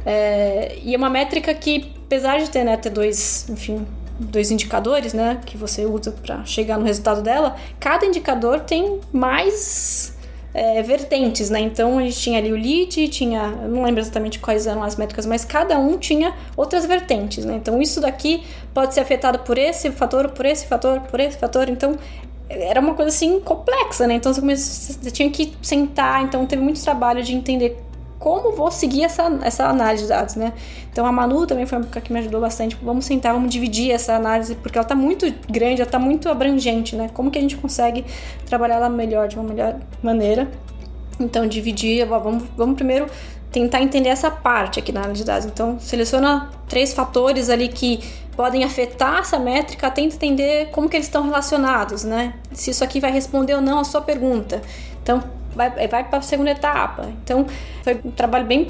[0.07, 3.87] É, e é uma métrica que, apesar de ter, né, ter dois, enfim,
[4.19, 10.17] dois indicadores, né, que você usa para chegar no resultado dela, cada indicador tem mais
[10.59, 11.61] é, vertentes, né?
[11.61, 15.25] Então a gente tinha ali o lead, tinha, não lembro exatamente quais eram as métricas,
[15.25, 17.55] mas cada um tinha outras vertentes, né?
[17.55, 18.43] Então isso daqui
[18.75, 21.69] pode ser afetado por esse fator, por esse fator, por esse fator.
[21.69, 21.97] Então
[22.51, 24.15] era uma coisa assim complexa, né?
[24.15, 27.77] Então você tinha que sentar, então teve muito trabalho de entender
[28.19, 30.53] como vou seguir essa, essa análise de dados, né?
[30.91, 32.77] Então a Manu também foi uma que me ajudou bastante.
[32.83, 36.97] Vamos sentar, vamos dividir essa análise, porque ela está muito grande, ela está muito abrangente,
[36.97, 37.09] né?
[37.15, 38.05] Como que a gente consegue
[38.47, 40.51] trabalhar ela melhor, de uma melhor maneira.
[41.21, 43.07] Então, dividir, vamos, vamos primeiro
[43.51, 45.47] tentar entender essa parte aqui na análise de dados.
[45.47, 48.01] Então, seleciona três fatores ali que
[48.37, 52.35] podem afetar essa métrica, tenta entender como que eles estão relacionados, né?
[52.53, 54.63] Se isso aqui vai responder ou não a sua pergunta.
[55.03, 55.23] Então,
[55.59, 57.09] vai, vai para a segunda etapa.
[57.23, 57.47] Então,
[57.83, 58.69] foi um trabalho bem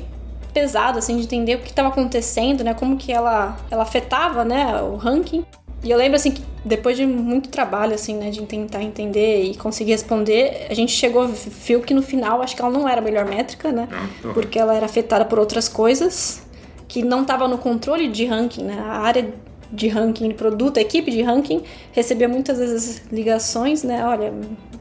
[0.52, 2.74] pesado, assim, de entender o que estava acontecendo, né?
[2.74, 5.44] Como que ela, ela afetava, né, o ranking.
[5.84, 9.54] E eu lembro, assim, que depois de muito trabalho, assim, né, de tentar entender e
[9.56, 13.04] conseguir responder, a gente chegou, viu que no final, acho que ela não era a
[13.04, 13.86] melhor métrica, né?
[13.92, 14.30] Ah.
[14.34, 16.42] Porque ela era afetada por outras coisas
[16.88, 18.82] que não estava no controle de ranking, né?
[18.84, 19.32] A área
[19.70, 21.62] de ranking de produto, a equipe de ranking
[21.92, 24.04] recebia muitas vezes ligações, né?
[24.04, 24.32] Olha,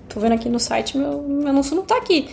[0.09, 2.29] tô vendo aqui no site, meu, meu anúncio não tá aqui.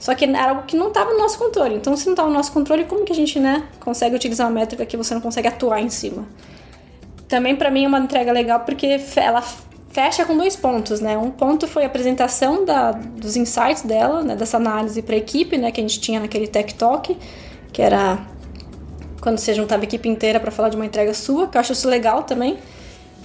[0.00, 1.74] Só que era algo que não estava no nosso controle.
[1.74, 4.60] Então, se não estava no nosso controle, como que a gente, né, consegue utilizar uma
[4.60, 6.26] métrica que você não consegue atuar em cima?
[7.26, 9.42] Também para mim é uma entrega legal porque ela
[9.90, 11.18] fecha com dois pontos, né?
[11.18, 15.58] Um ponto foi a apresentação da, dos insights dela, né, dessa análise para a equipe,
[15.58, 17.16] né, que a gente tinha naquele Tech Talk,
[17.72, 18.18] que era
[19.20, 21.72] quando você juntava a equipe inteira para falar de uma entrega sua, que eu acho
[21.72, 22.58] isso legal também.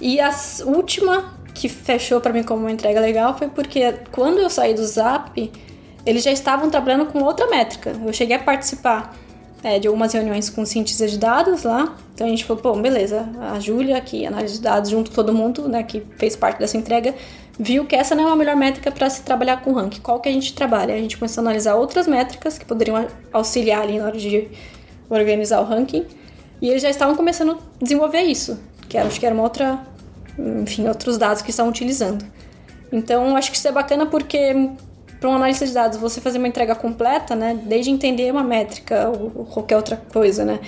[0.00, 0.30] E a
[0.66, 4.84] última que fechou para mim como uma entrega legal foi porque quando eu saí do
[4.84, 5.50] Zap,
[6.04, 7.94] eles já estavam trabalhando com outra métrica.
[8.04, 9.16] Eu cheguei a participar
[9.62, 11.96] é, de algumas reuniões com cientistas de dados lá.
[12.12, 15.32] Então a gente falou, pô, beleza, a Júlia, que analisa de dados junto com todo
[15.32, 17.14] mundo, né, que fez parte dessa entrega,
[17.58, 20.00] viu que essa não é a melhor métrica para se trabalhar com ranking.
[20.00, 20.94] Qual que a gente trabalha?
[20.94, 24.48] A gente começou a analisar outras métricas que poderiam auxiliar ali na hora de
[25.08, 26.04] organizar o ranking.
[26.60, 29.80] E eles já estavam começando a desenvolver isso, que era, acho que era uma outra
[30.38, 32.24] enfim, outros dados que estão utilizando.
[32.92, 34.70] Então, acho que isso é bacana porque
[35.20, 39.08] para um analista de dados você fazer uma entrega completa, né, desde entender uma métrica
[39.08, 40.60] ou qualquer outra coisa, né,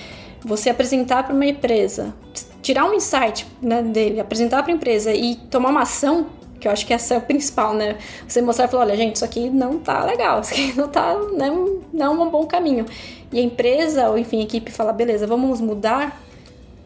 [0.43, 2.13] você apresentar para uma empresa,
[2.61, 6.27] tirar um insight né, dele, apresentar para a empresa e tomar uma ação,
[6.59, 7.97] que eu acho que essa é o principal, né?
[8.27, 11.13] Você mostrar e falar, olha, gente, isso aqui não tá legal, isso aqui não tá,
[11.13, 12.83] não, não é um bom caminho.
[13.31, 16.19] E a empresa, ou enfim, a equipe fala, beleza, vamos mudar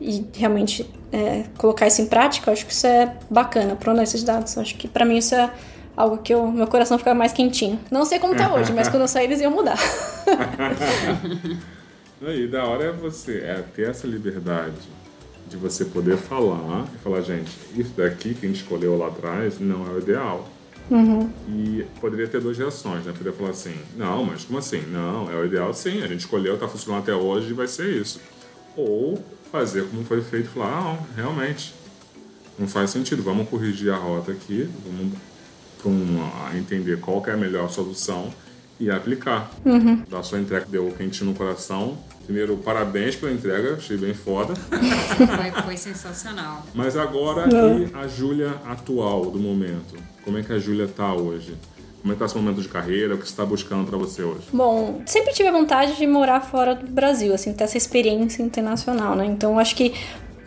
[0.01, 4.25] e realmente é, colocar isso em prática, eu acho que isso é bacana para de
[4.25, 4.55] dados.
[4.55, 5.53] Eu acho que para mim isso é
[5.95, 7.79] algo que eu, meu coração fica mais quentinho.
[7.91, 9.77] Não sei como tá hoje, mas quando eu sair eles iam mudar.
[12.21, 14.89] e da hora é você é ter essa liberdade
[15.47, 19.59] de você poder falar e falar, gente, isso daqui que a gente escolheu lá atrás
[19.59, 20.47] não é o ideal.
[20.89, 21.29] Uhum.
[21.47, 23.11] E poderia ter duas reações, né?
[23.11, 24.81] Poderia falar assim, não, mas como assim?
[24.87, 27.89] Não, é o ideal sim, a gente escolheu, tá funcionando até hoje e vai ser
[27.89, 28.19] isso.
[28.75, 29.21] Ou
[29.51, 31.73] fazer como foi feito e falar, ah, não, realmente,
[32.57, 35.13] não faz sentido, vamos corrigir a rota aqui, vamos
[35.81, 38.31] para entender qual é a melhor solução
[38.79, 39.51] e aplicar.
[39.65, 40.03] Uhum.
[40.09, 41.97] Da sua entrega deu quentinho no coração.
[42.25, 44.53] Primeiro, parabéns pela entrega, achei bem foda.
[45.17, 46.65] Foi, foi sensacional.
[46.73, 49.95] Mas agora aqui a Júlia atual do momento.
[50.23, 51.55] Como é que a Júlia tá hoje?
[52.01, 53.13] Como é que tá esse momento de carreira?
[53.13, 54.47] O que você está buscando para você hoje?
[54.51, 59.15] Bom, sempre tive a vontade de morar fora do Brasil, assim, ter essa experiência internacional,
[59.15, 59.25] né?
[59.25, 59.93] Então, acho que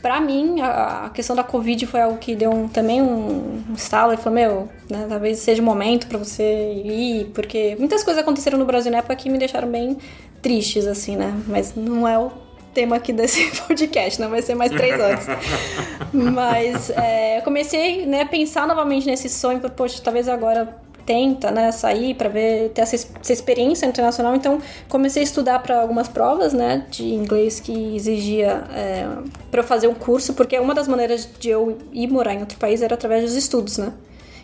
[0.04, 4.12] para mim, a, questão da Covid foi algo que deu um, também um, um estalo
[4.12, 6.42] e falou, meu, né, talvez seja o momento para você
[6.84, 9.96] ir, porque muitas coisas aconteceram no Brasil na época que me deixaram bem
[10.42, 11.32] tristes, assim, né?
[11.46, 12.30] Mas não é o
[12.74, 15.26] tema aqui desse podcast, não vai ser mais três horas.
[16.12, 21.70] Mas é, eu comecei né, a pensar novamente nesse sonho, poxa, talvez agora tenta, né,
[21.70, 24.34] sair para ver ter essa, essa, experiência internacional.
[24.34, 29.06] Então comecei a estudar para algumas provas, né, de inglês que exigia é,
[29.50, 32.58] para eu fazer um curso, porque uma das maneiras de eu ir morar em outro
[32.58, 33.92] país era através dos estudos, né.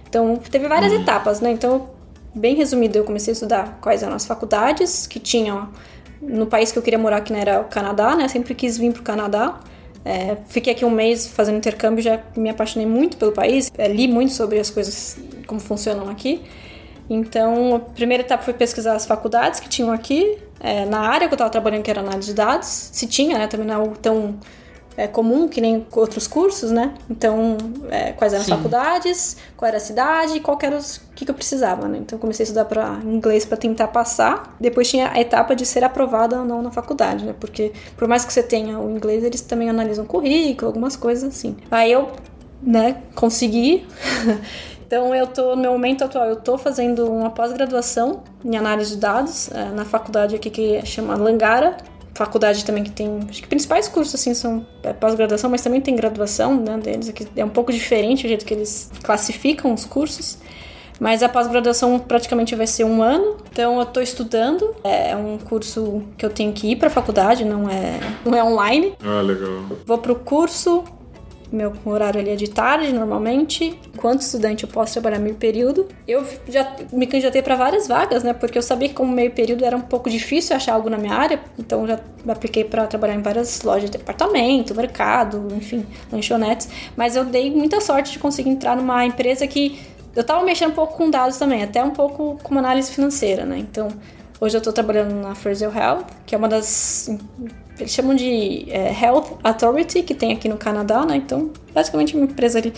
[0.08, 1.02] Então teve várias uhum.
[1.02, 1.50] etapas, né.
[1.50, 1.88] Então
[2.34, 5.68] bem resumido eu comecei a estudar quais eram as faculdades que tinham
[6.22, 8.28] no país que eu queria morar, que não era o Canadá, né.
[8.28, 9.60] Sempre quis vir para o Canadá.
[10.04, 14.08] É, fiquei aqui um mês fazendo intercâmbio, já me apaixonei muito pelo país, é, li
[14.08, 15.18] muito sobre as coisas,
[15.50, 16.40] como funcionam aqui.
[17.08, 21.34] Então, a primeira etapa foi pesquisar as faculdades que tinham aqui, é, na área que
[21.34, 24.38] eu estava trabalhando, que era análise de dados, se tinha, né, também não é tão
[24.96, 26.94] é, comum, que nem outros cursos, né?
[27.08, 27.56] Então,
[27.90, 28.52] é, quais eram Sim.
[28.52, 31.98] as faculdades, qual era a cidade e qual era o que, que eu precisava, né?
[31.98, 34.54] Então, comecei a estudar para inglês para tentar passar.
[34.60, 37.34] Depois tinha a etapa de ser aprovada ou não na faculdade, né?
[37.40, 41.56] Porque, por mais que você tenha o inglês, eles também analisam currículo, algumas coisas assim.
[41.70, 42.08] Aí eu,
[42.62, 43.86] né, consegui.
[44.90, 49.00] Então, eu tô, no meu momento atual, eu tô fazendo uma pós-graduação em análise de
[49.00, 51.76] dados é, na faculdade aqui que chama Langara,
[52.12, 53.20] faculdade também que tem.
[53.28, 57.08] Acho que principais cursos assim são é, pós-graduação, mas também tem graduação né, deles.
[57.08, 60.38] Aqui é um pouco diferente o jeito que eles classificam os cursos.
[60.98, 64.74] Mas a pós-graduação praticamente vai ser um ano, então eu estou estudando.
[64.82, 68.42] É um curso que eu tenho que ir para a faculdade, não é, não é
[68.42, 68.94] online.
[69.04, 69.66] Ah, legal.
[69.86, 70.82] Vou para o curso,
[71.52, 73.78] meu horário ali é de tarde, normalmente.
[73.94, 75.88] Enquanto estudante, eu posso trabalhar meio período.
[76.06, 78.32] Eu já me candidatei para várias vagas, né?
[78.32, 81.14] Porque eu sabia que, como meio período, era um pouco difícil achar algo na minha
[81.14, 81.40] área.
[81.58, 81.98] Então, já
[82.28, 86.68] apliquei para trabalhar em várias lojas de departamento, mercado, enfim, lanchonetes.
[86.96, 89.80] Mas eu dei muita sorte de conseguir entrar numa empresa que
[90.14, 93.58] eu tava mexendo um pouco com dados também, até um pouco com análise financeira, né?
[93.58, 93.88] Então,
[94.40, 97.10] hoje eu tô trabalhando na Fraser Health, que é uma das
[97.82, 101.16] eles chamam de é, Health Authority, que tem aqui no Canadá, né?
[101.16, 102.72] Então, basicamente uma empresa ali,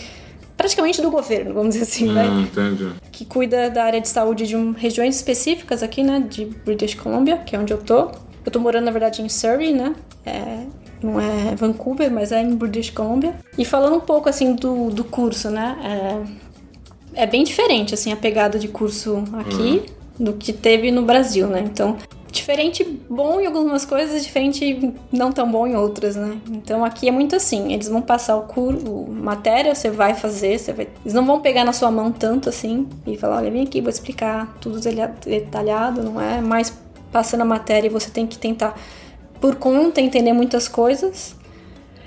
[0.57, 2.23] praticamente do governo, vamos dizer assim, né?
[2.23, 2.47] hum, né?
[2.51, 2.89] Entendi.
[3.11, 6.25] Que cuida da área de saúde de um, regiões específicas aqui, né?
[6.27, 8.11] De British Columbia, que é onde eu tô.
[8.45, 9.95] Eu tô morando, na verdade, em Surrey, né?
[10.25, 10.63] É,
[11.01, 13.35] não é Vancouver, mas é em British Columbia.
[13.57, 15.77] E falando um pouco, assim, do, do curso, né?
[17.15, 19.83] É, é bem diferente, assim, a pegada de curso aqui
[20.19, 20.25] uhum.
[20.25, 21.61] do que teve no Brasil, né?
[21.65, 21.97] Então,
[22.33, 26.37] diferente bom em algumas coisas, diferente não tão bom em outras, né?
[26.49, 30.73] Então aqui é muito assim, eles vão passar o curso, matéria, você vai fazer, você
[30.73, 33.79] vai, eles não vão pegar na sua mão tanto assim e falar, olha, vem aqui,
[33.79, 34.79] vou explicar tudo
[35.25, 36.73] detalhado, não é mais
[37.11, 38.75] passando a matéria você tem que tentar
[39.39, 41.35] por conta entender muitas coisas.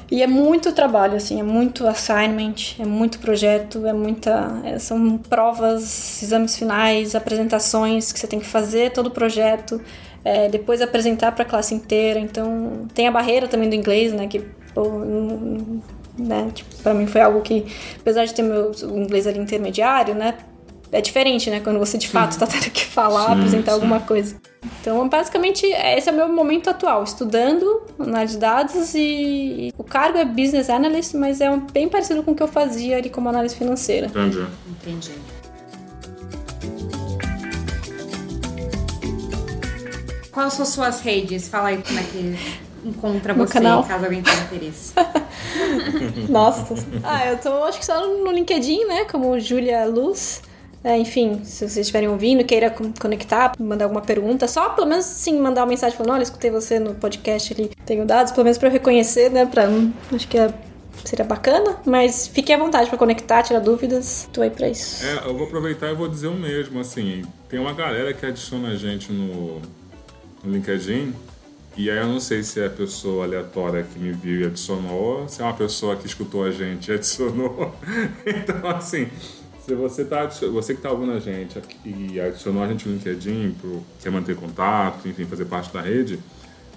[0.08, 4.60] E é muito trabalho, assim, é muito assignment, é muito projeto, é muita.
[4.64, 9.80] É, são provas, exames finais, apresentações que você tem que fazer todo o projeto
[10.26, 12.18] é, depois apresentar para a classe inteira.
[12.18, 14.26] Então, tem a barreira também do inglês, né?
[14.26, 14.40] Que,
[14.74, 14.82] pô,
[16.18, 17.64] né, tipo, para mim foi algo que,
[18.00, 20.34] apesar de ter meu inglês ali intermediário, né?
[20.90, 21.60] É diferente, né?
[21.60, 23.74] Quando você de fato está tendo que falar, sim, apresentar sim.
[23.76, 24.34] alguma coisa.
[24.80, 30.18] Então, basicamente, esse é o meu momento atual, estudando análise de dados e o cargo
[30.18, 33.54] é Business Analyst, mas é bem parecido com o que eu fazia ali como análise
[33.54, 34.08] financeira.
[34.08, 34.44] Entendi.
[34.70, 35.12] Entendi.
[40.36, 41.48] Quais são suas redes?
[41.48, 42.36] Fala aí como é que
[42.84, 43.82] encontra você, canal.
[43.84, 44.92] caso alguém tenha interesse.
[46.28, 46.74] Nossa.
[47.02, 49.06] Ah, eu tô, acho que só no LinkedIn, né?
[49.06, 50.42] Como Julia Luz.
[50.84, 52.70] É, enfim, se vocês estiverem ouvindo, queira
[53.00, 56.78] conectar, mandar alguma pergunta, só pelo menos sim mandar uma mensagem falando, olha, escutei você
[56.78, 59.46] no podcast ali, tenho dados, pelo menos para eu reconhecer, né?
[59.46, 59.64] Pra,
[60.14, 60.52] acho que é,
[61.02, 65.02] seria bacana, mas fiquem à vontade para conectar, tirar dúvidas, tô aí pra isso.
[65.02, 68.68] É, eu vou aproveitar e vou dizer o mesmo, assim, tem uma galera que adiciona
[68.68, 69.62] a gente no,
[70.42, 71.12] no LinkedIn.
[71.76, 75.20] E aí eu não sei se é a pessoa aleatória que me viu e adicionou,
[75.20, 77.74] ou se é uma pessoa que escutou a gente e adicionou.
[78.24, 79.08] então, assim,
[79.66, 83.56] se você tá você que está ouvindo a gente e adicionou a gente no LinkedIn,
[83.60, 86.18] pro, quer manter contato, enfim, fazer parte da rede,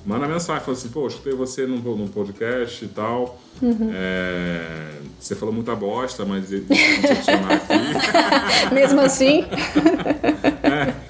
[0.06, 3.40] manda mensagem, fala assim, pô, escutei você num, num podcast e tal.
[3.62, 3.92] Uhum.
[3.94, 8.74] É, você falou muita bosta, mas ele adicionar aqui.
[8.74, 9.46] Mesmo assim.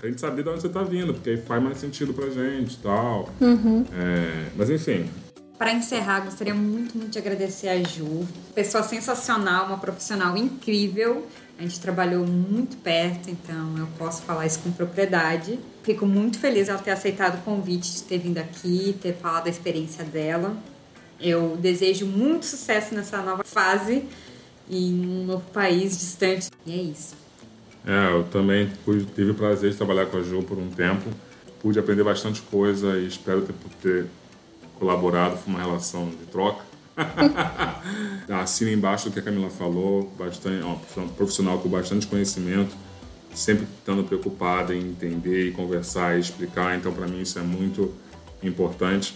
[0.09, 2.73] a gente saber de onde você tá vindo, porque aí faz mais sentido pra gente
[2.73, 3.29] e tal.
[3.39, 3.85] Uhum.
[3.93, 5.09] É, mas enfim.
[5.57, 8.25] Para encerrar, gostaria muito, muito de agradecer a Ju.
[8.55, 11.27] Pessoa sensacional, uma profissional incrível.
[11.57, 15.59] A gente trabalhou muito perto, então eu posso falar isso com propriedade.
[15.83, 19.49] Fico muito feliz ela ter aceitado o convite de ter vindo aqui, ter falado da
[19.49, 20.55] experiência dela.
[21.19, 24.05] Eu desejo muito sucesso nessa nova fase
[24.69, 26.49] e em um novo país distante.
[26.65, 27.13] E é isso.
[27.85, 28.71] É, eu também
[29.15, 31.09] tive o prazer de trabalhar com a Ju por um tempo.
[31.61, 34.05] Pude aprender bastante coisa e espero ter, ter
[34.77, 35.37] colaborado.
[35.37, 36.63] Foi uma relação de troca.
[38.29, 40.75] Assina embaixo o que a Camila falou, bastante, ó,
[41.15, 42.75] profissional com bastante conhecimento
[43.33, 46.77] sempre estando preocupada em entender e conversar e explicar.
[46.77, 47.93] Então, para mim, isso é muito
[48.43, 49.15] importante.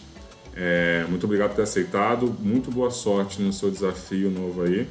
[0.55, 2.35] É, muito obrigado por ter aceitado.
[2.39, 4.87] Muito boa sorte no seu desafio novo aí.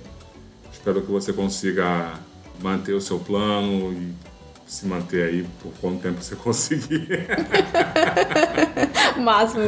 [0.72, 2.14] Espero que você consiga
[2.60, 4.12] manter o seu plano e
[4.66, 7.26] se manter aí por quanto tempo você conseguir.
[9.20, 9.64] Máximo.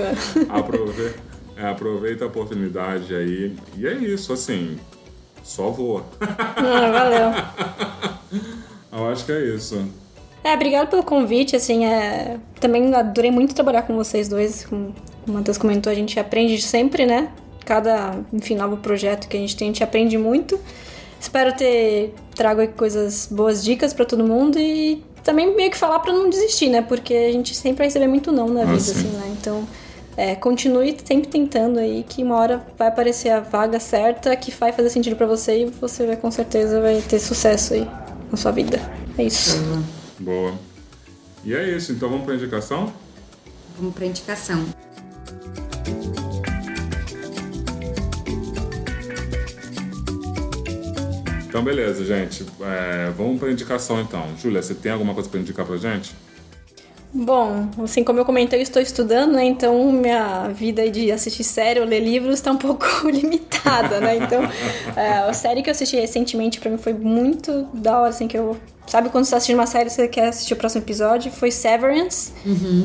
[0.48, 1.20] Aproveita,
[1.56, 3.56] é, aproveita a oportunidade aí.
[3.76, 4.78] E é isso, assim,
[5.42, 6.04] só voa.
[6.20, 8.44] Ah, valeu.
[8.90, 9.86] Eu acho que é isso.
[10.44, 12.38] É, obrigado pelo convite, assim, é...
[12.60, 14.94] também adorei muito trabalhar com vocês dois, como
[15.26, 17.32] o Matheus comentou, a gente aprende sempre, né?
[17.64, 20.60] Cada, enfim, novo projeto que a gente tem, a gente aprende muito.
[21.24, 26.12] Espero ter trago coisas, boas dicas para todo mundo e também meio que falar para
[26.12, 26.82] não desistir, né?
[26.82, 28.90] Porque a gente sempre vai receber muito não na Ah, vida, sim.
[28.92, 29.34] assim, né?
[29.40, 29.66] Então,
[30.18, 34.70] é, continue sempre tentando aí, que uma hora vai aparecer a vaga certa que vai
[34.70, 37.88] fazer sentido para você e você vai com certeza vai ter sucesso aí
[38.30, 38.78] na sua vida.
[39.16, 39.56] É isso.
[40.20, 40.52] Boa.
[41.42, 42.92] E é isso, então vamos para indicação?
[43.78, 44.62] Vamos pra indicação.
[51.54, 52.44] Então, beleza, gente.
[52.62, 54.26] É, vamos para indicação então.
[54.36, 56.12] Júlia, você tem alguma coisa para indicar pra gente?
[57.12, 59.44] Bom, assim como eu comentei, eu estou estudando, né?
[59.44, 64.16] Então minha vida de assistir série ou ler livros está um pouco limitada, né?
[64.16, 64.42] Então,
[64.96, 68.36] é, a série que eu assisti recentemente pra mim foi muito da hora, assim, que
[68.36, 68.56] eu...
[68.88, 71.30] Sabe quando você tá assistindo uma série e você quer assistir o próximo episódio?
[71.30, 72.32] Foi Severance,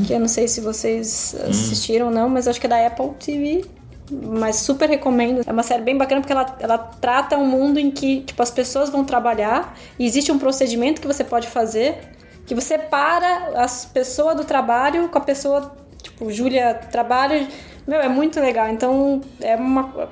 [0.05, 3.09] que eu não sei se vocês assistiram ou não, mas acho que é da Apple
[3.19, 3.65] TV.
[4.11, 5.41] Mas super recomendo.
[5.45, 8.49] É uma série bem bacana porque ela, ela trata um mundo em que, tipo, as
[8.49, 11.97] pessoas vão trabalhar e existe um procedimento que você pode fazer
[12.49, 17.47] que você para as pessoas do trabalho com a pessoa, tipo, Júlia trabalha.
[17.85, 18.67] Meu, é muito legal.
[18.69, 20.09] Então, é uma.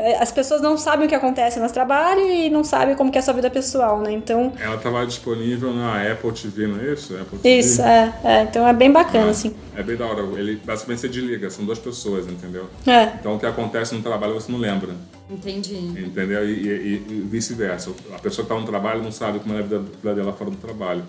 [0.00, 3.18] É, As pessoas não sabem o que acontece no trabalho e não sabem como que
[3.18, 4.12] é a sua vida pessoal, né?
[4.12, 7.14] Então, Ela estava disponível na Apple TV, não é isso?
[7.14, 7.58] Apple TV.
[7.58, 8.42] isso, é, é.
[8.42, 9.54] Então é bem bacana, assim.
[9.76, 10.22] É bem da hora.
[10.38, 12.68] Ele basicamente você desliga, são duas pessoas, entendeu?
[12.86, 13.04] É.
[13.20, 14.90] Então o que acontece no trabalho você não lembra,
[15.30, 15.76] Entendi.
[15.76, 16.44] entendeu?
[16.48, 17.90] E, e- e vice-versa.
[18.14, 20.50] A pessoa que está no trabalho não sabe como é a vida, vida dela fora
[20.50, 21.02] do trabalho.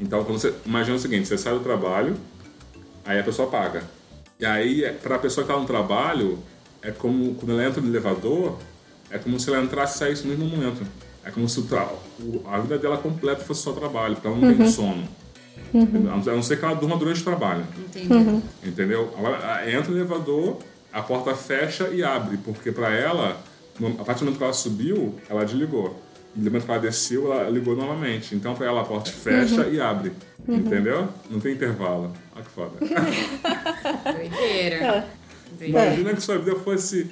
[0.00, 2.16] Então quando você imagina o seguinte, você sai do trabalho,
[3.04, 3.82] aí a pessoa paga.
[4.40, 6.38] E aí para a pessoa que está no trabalho
[6.82, 8.58] é como quando ela entra no elevador,
[9.10, 10.82] é como se ela entrasse e saísse no mesmo momento.
[11.24, 11.68] É como se o
[12.46, 15.06] a vida dela completa fosse só trabalho, porque ela não tem sono.
[15.74, 17.64] A não ser que ela durma durante o trabalho.
[17.78, 18.42] Entendi.
[18.64, 19.12] Entendeu?
[19.16, 20.58] Agora, a- entra no elevador,
[20.92, 23.36] a porta fecha e abre, porque pra ela,
[23.98, 25.98] a partir do momento que ela subiu, ela desligou.
[26.34, 28.34] E no momento que ela desceu, ela ligou novamente.
[28.34, 30.12] Então, pra ela, a porta fecha e abre.
[30.48, 31.08] Entendeu?
[31.30, 32.12] Não tem intervalo.
[32.34, 32.72] Olha que foda.
[34.12, 35.06] Doideira.
[35.60, 37.10] Imagina que sua vida fosse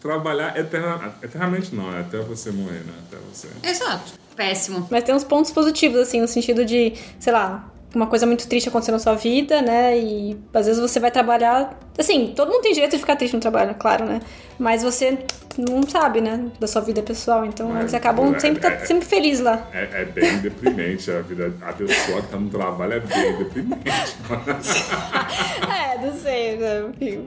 [0.00, 2.92] trabalhar eterna, eternamente, não, é até você morrer, né?
[3.06, 3.48] Até você.
[3.62, 4.12] Exato.
[4.34, 4.88] Péssimo.
[4.90, 8.68] Mas tem uns pontos positivos, assim, no sentido de, sei lá, uma coisa muito triste
[8.68, 9.98] acontecendo na sua vida, né?
[9.98, 11.78] E às vezes você vai trabalhar.
[11.96, 14.20] Assim, todo mundo tem direito de ficar triste no trabalho, claro, né?
[14.58, 15.18] Mas você
[15.58, 16.46] não sabe, né?
[16.58, 17.44] Da sua vida pessoal.
[17.44, 18.86] Então Mas, eles acabam é, sempre, é, tá é.
[18.86, 19.68] sempre feliz lá.
[19.72, 21.52] É, é bem deprimente a vida.
[21.62, 23.82] A pessoa que tá no trabalho é bem deprimente.
[25.72, 26.82] É, não sei, né?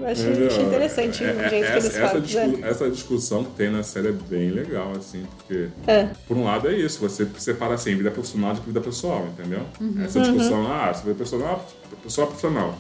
[0.10, 0.48] Achei, Entendeu?
[0.48, 2.22] achei interessante É, o é, jeito que eles essa, falam.
[2.22, 2.70] discu- né?
[2.70, 6.10] essa discussão que tem na série é bem legal, assim, porque, É.
[6.28, 9.62] por um lado, é isso, você separa assim, vida profissional de vida pessoal, entendeu?
[9.80, 10.04] Uhum.
[10.04, 11.66] Essa discussão, ah, você vê pessoal,
[12.04, 12.76] pessoa profissional.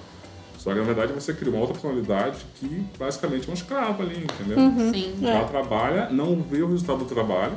[0.66, 4.24] Só que, na verdade, você cria uma outra personalidade que, basicamente, é um escravo ali,
[4.24, 4.57] entendeu?
[4.57, 4.91] Uhum.
[4.91, 5.13] Sim.
[5.22, 5.30] É.
[5.30, 7.53] Ela trabalha, não vê o resultado do trabalho,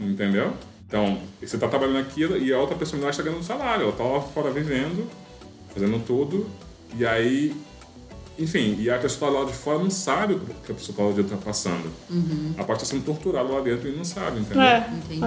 [0.00, 0.54] entendeu?
[0.88, 4.22] Então, você tá trabalhando aquilo e a outra personalidade está ganhando salário, ela tá lá
[4.22, 5.06] fora vivendo,
[5.74, 6.48] fazendo tudo,
[6.96, 7.54] e aí,
[8.38, 11.02] enfim, e a pessoa tá lá de fora não sabe o que a pessoa tá
[11.04, 11.90] lá dentro tá passando.
[12.56, 14.62] Ela pode estar sendo torturada lá dentro e não sabe, entendeu?
[14.62, 14.88] É.
[15.04, 15.22] Entendi.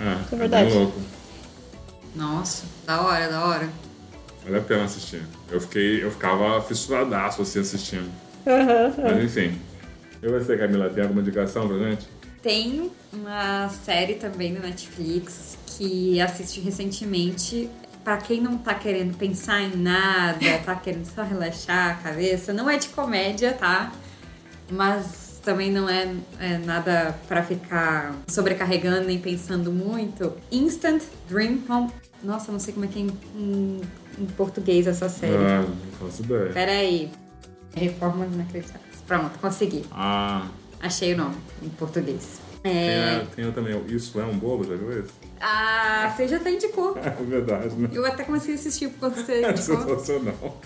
[0.00, 0.68] É, É verdade.
[0.68, 1.00] bem louco.
[2.16, 3.68] Nossa, da hora, da hora.
[4.44, 5.22] Vale a pena assistir.
[5.50, 8.10] Eu, fiquei, eu ficava fissuradaço assim assistindo.
[8.46, 9.02] Uhum.
[9.02, 9.58] Mas enfim.
[10.22, 12.06] E você, Camila, tem alguma indicação pra gente?
[12.42, 17.70] Tem uma série também no Netflix que assisti recentemente.
[18.02, 22.68] Pra quem não tá querendo pensar em nada, tá querendo só relaxar a cabeça, não
[22.68, 23.90] é de comédia, tá?
[24.70, 30.32] Mas também não é, é nada pra ficar sobrecarregando nem pensando muito.
[30.52, 31.90] Instant Dream Home.
[32.22, 33.80] Nossa, não sei como é que é em, em-
[34.18, 35.34] em português essa série.
[35.34, 36.52] Ah, não faço ideia.
[36.52, 37.10] Pera aí.
[37.74, 38.94] Reformas inacreditáveis.
[39.06, 39.84] Pronto, consegui.
[39.92, 40.46] Ah,
[40.80, 42.40] Achei o nome em português.
[42.62, 43.16] tem, É...
[43.22, 45.10] a- tem também o Isso é um Bolo, já viu esse?
[45.40, 46.96] Ah, você já até indicou.
[47.02, 47.88] É verdade, né?
[47.92, 50.60] Eu até comecei a assistir porque você É sensacional.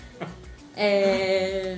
[0.75, 1.77] É...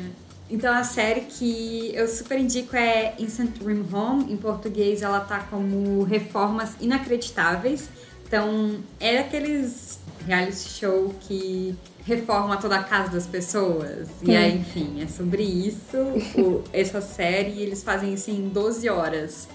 [0.49, 4.31] Então a série que eu super indico é Instant Dream Home.
[4.31, 7.89] Em português ela tá como Reformas Inacreditáveis.
[8.27, 9.90] Então, é aqueles
[10.25, 14.09] reality show que reforma toda a casa das pessoas.
[14.23, 15.97] E aí, enfim, é sobre isso.
[16.35, 19.47] O, essa série, eles fazem isso em 12 horas.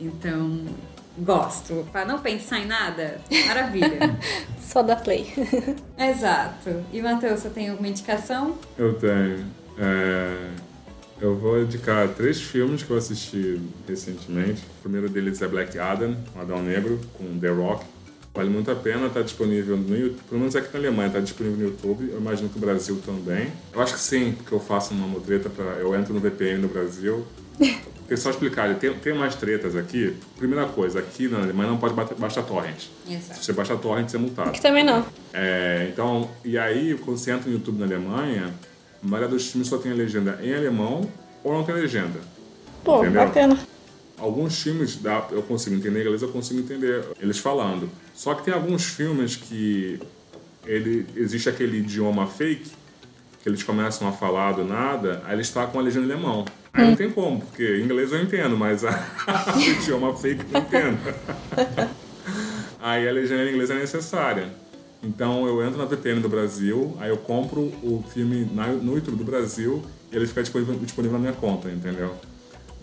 [0.00, 0.64] Então,
[1.18, 1.86] gosto.
[1.90, 4.16] Pra não pensar em nada, maravilha.
[4.62, 5.32] Só da play.
[5.98, 6.84] Exato.
[6.92, 8.56] E, Matheus, você tem alguma indicação?
[8.76, 9.44] Eu tenho.
[9.78, 10.50] É,
[11.20, 14.62] Eu vou indicar três filmes que eu assisti recentemente.
[14.78, 17.84] O primeiro deles é Black Adam, um Adão Negro, com The Rock.
[18.34, 21.58] Vale muito a pena, tá disponível no YouTube, pelo menos aqui na Alemanha, tá disponível
[21.58, 22.10] no YouTube.
[22.10, 23.52] Eu imagino que o Brasil também.
[23.72, 26.68] Eu acho que sim, porque eu faço uma mutreta para eu entro no VPN no
[26.68, 27.26] Brasil.
[28.08, 30.16] Porque só explicar, tem, tem mais tretas aqui.
[30.38, 32.84] Primeira coisa, aqui na Alemanha não pode baixar torrent.
[33.06, 33.44] Se Exato.
[33.44, 34.48] você baixar torrent, você é multado.
[34.48, 35.04] Aqui também não.
[35.34, 38.54] É, então, e aí, quando você entra no YouTube na Alemanha,
[39.04, 41.06] a maioria dos filmes só tem a legenda em alemão
[41.44, 42.18] ou não tem legenda.
[42.82, 43.26] Pô, Entendeu?
[43.26, 43.58] bacana.
[44.18, 47.88] Alguns filmes dá, eu consigo entender inglês, eu consigo entender eles falando.
[48.14, 50.00] Só que tem alguns filmes que
[50.66, 52.70] ele existe aquele idioma fake
[53.42, 56.44] que eles começam a falar do nada, aí eles estão com a legenda em alemão.
[56.72, 58.90] Aí não tem como, porque inglês eu entendo, mas a,
[59.56, 60.98] o idioma fake eu não entendo.
[62.80, 64.48] aí a legenda em inglês é necessária.
[65.02, 69.16] Então eu entro na VPN do Brasil, aí eu compro o filme na- no YouTube
[69.16, 72.14] do Brasil e ele fica disponível, disponível na minha conta, entendeu?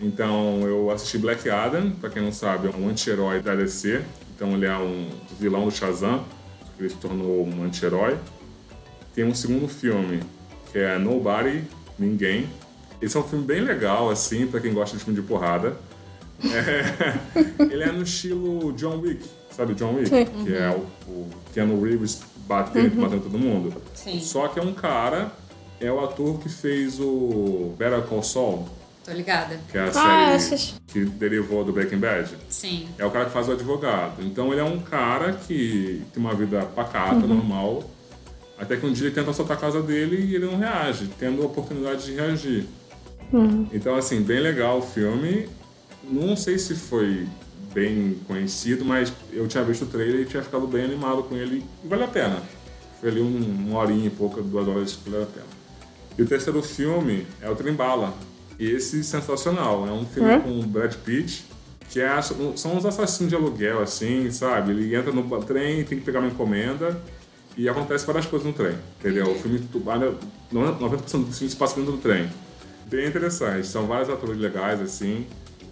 [0.00, 4.02] Então eu assisti Black Adam, pra quem não sabe, é um anti-herói da DC.
[4.34, 6.24] Então ele é um vilão do Shazam,
[6.76, 8.18] que ele se tornou um anti-herói.
[9.14, 10.20] Tem um segundo filme,
[10.70, 11.64] que é Nobody,
[11.98, 12.46] Ninguém.
[13.00, 15.76] Esse é um filme bem legal, assim, pra quem gosta de filme de porrada.
[16.44, 20.10] É, ele é no estilo John Wick, sabe John Wick?
[20.10, 23.72] Que é o, o Keanu Reeves batendo, matando todo mundo.
[23.94, 24.20] Sim.
[24.20, 25.32] Só que é um cara,
[25.80, 28.68] é o ator que fez o Better Call Saul,
[29.06, 29.58] Tô ligada.
[29.70, 29.84] que é a
[30.34, 32.36] Ah, série que derivou do Breaking Bad.
[32.48, 32.88] Sim.
[32.98, 34.20] É o cara que faz o advogado.
[34.24, 37.28] Então ele é um cara que tem uma vida pacata, Uhum.
[37.34, 37.88] normal.
[38.58, 41.42] Até que um dia ele tenta assaltar a casa dele e ele não reage, tendo
[41.42, 42.66] a oportunidade de reagir.
[43.32, 43.68] Uhum.
[43.72, 45.48] Então, assim, bem legal o filme.
[46.02, 47.28] Não sei se foi
[47.72, 51.64] bem conhecido, mas eu tinha visto o trailer e tinha ficado bem animado com ele.
[51.84, 52.42] E vale a pena.
[53.00, 55.46] Foi ali um, uma horinha e pouca, duas horas que vale a pena.
[56.18, 58.14] E o terceiro filme é o Trembala.
[58.58, 59.86] Esse sensacional.
[59.86, 61.44] É um filme com o Brad Pitt,
[61.90, 64.72] que é, são uns assassinos de aluguel, assim, sabe?
[64.72, 66.98] Ele entra no trem, tem que pegar uma encomenda
[67.56, 69.30] e acontece várias coisas no trem, entendeu?
[69.30, 70.14] O filme, tu- olha,
[70.52, 72.28] 90% do filme se passa dentro do trem.
[72.86, 73.66] Bem interessante.
[73.66, 75.26] São vários atores legais, assim.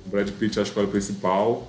[0.07, 1.67] O Brad Pitt é a escola principal.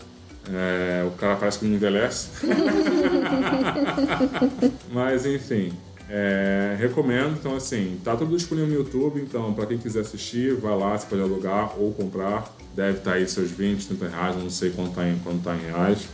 [0.52, 2.30] É, o cara parece que não envelhece.
[4.92, 5.72] Mas enfim,
[6.10, 7.36] é, recomendo.
[7.40, 9.22] Então, assim, tá tudo disponível no YouTube.
[9.22, 12.54] Então, para quem quiser assistir, vai lá, você pode alugar ou comprar.
[12.76, 15.62] Deve estar aí seus 20, 30 reais, não sei quanto tá em, quanto tá em
[15.62, 16.08] reais.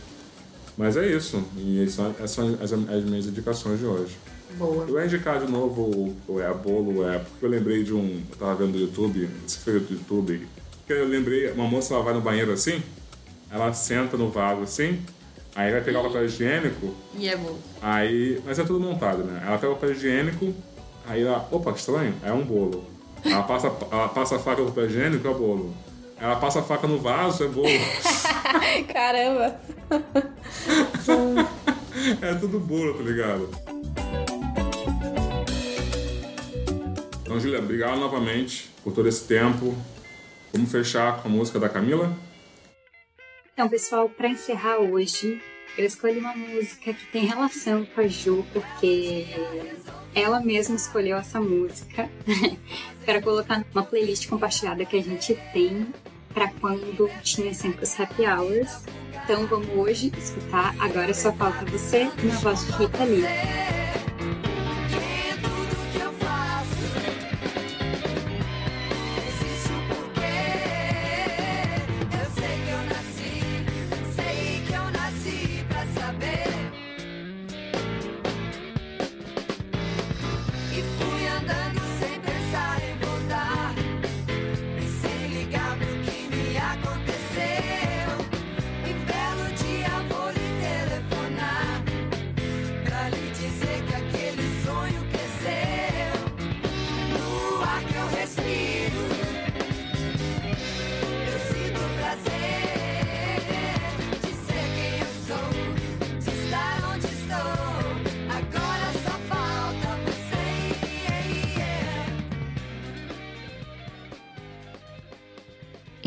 [0.76, 1.42] Mas é isso.
[1.56, 4.16] E são- essas são as, as minhas indicações de hoje.
[4.56, 4.84] Boa.
[4.86, 8.22] Eu ia indicar de novo o, o é, bolo, é, porque eu lembrei de um.
[8.30, 10.46] Eu tava vendo no YouTube, se foi do YouTube,
[10.86, 12.82] que eu lembrei, uma moça ela vai no banheiro assim,
[13.50, 15.00] ela senta no vaso assim,
[15.54, 17.56] aí vai pegar o papel higiênico, E é bom.
[17.80, 18.40] aí.
[18.44, 19.42] Mas é tudo montado, né?
[19.46, 20.54] Ela pega o papel higiênico,
[21.06, 21.46] aí ela.
[21.50, 22.84] Opa, que estranho, é um bolo.
[23.24, 25.74] Ela passa, ela passa a faca no papel higiênico, é bolo.
[26.20, 27.66] Ela passa a faca no vaso, é bolo.
[28.92, 29.56] Caramba.
[32.22, 33.50] É tudo bolo, tá ligado?
[37.22, 39.74] Então, Julia, obrigado novamente por todo esse tempo.
[40.52, 42.12] Vamos fechar com a música da Camila?
[43.54, 45.38] Então, pessoal, para encerrar hoje,
[45.76, 49.26] eu escolhi uma música que tem relação com a Ju, porque
[50.14, 52.08] ela mesma escolheu essa música
[53.04, 55.86] para colocar numa playlist compartilhada que a gente tem
[56.32, 58.84] para quando tinha sempre os happy hours.
[59.22, 63.22] Então vamos hoje escutar Agora Só Falta Você na voz de Rita Lee.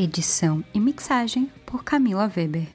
[0.05, 2.67] Edição e mixagem por Camila Weber.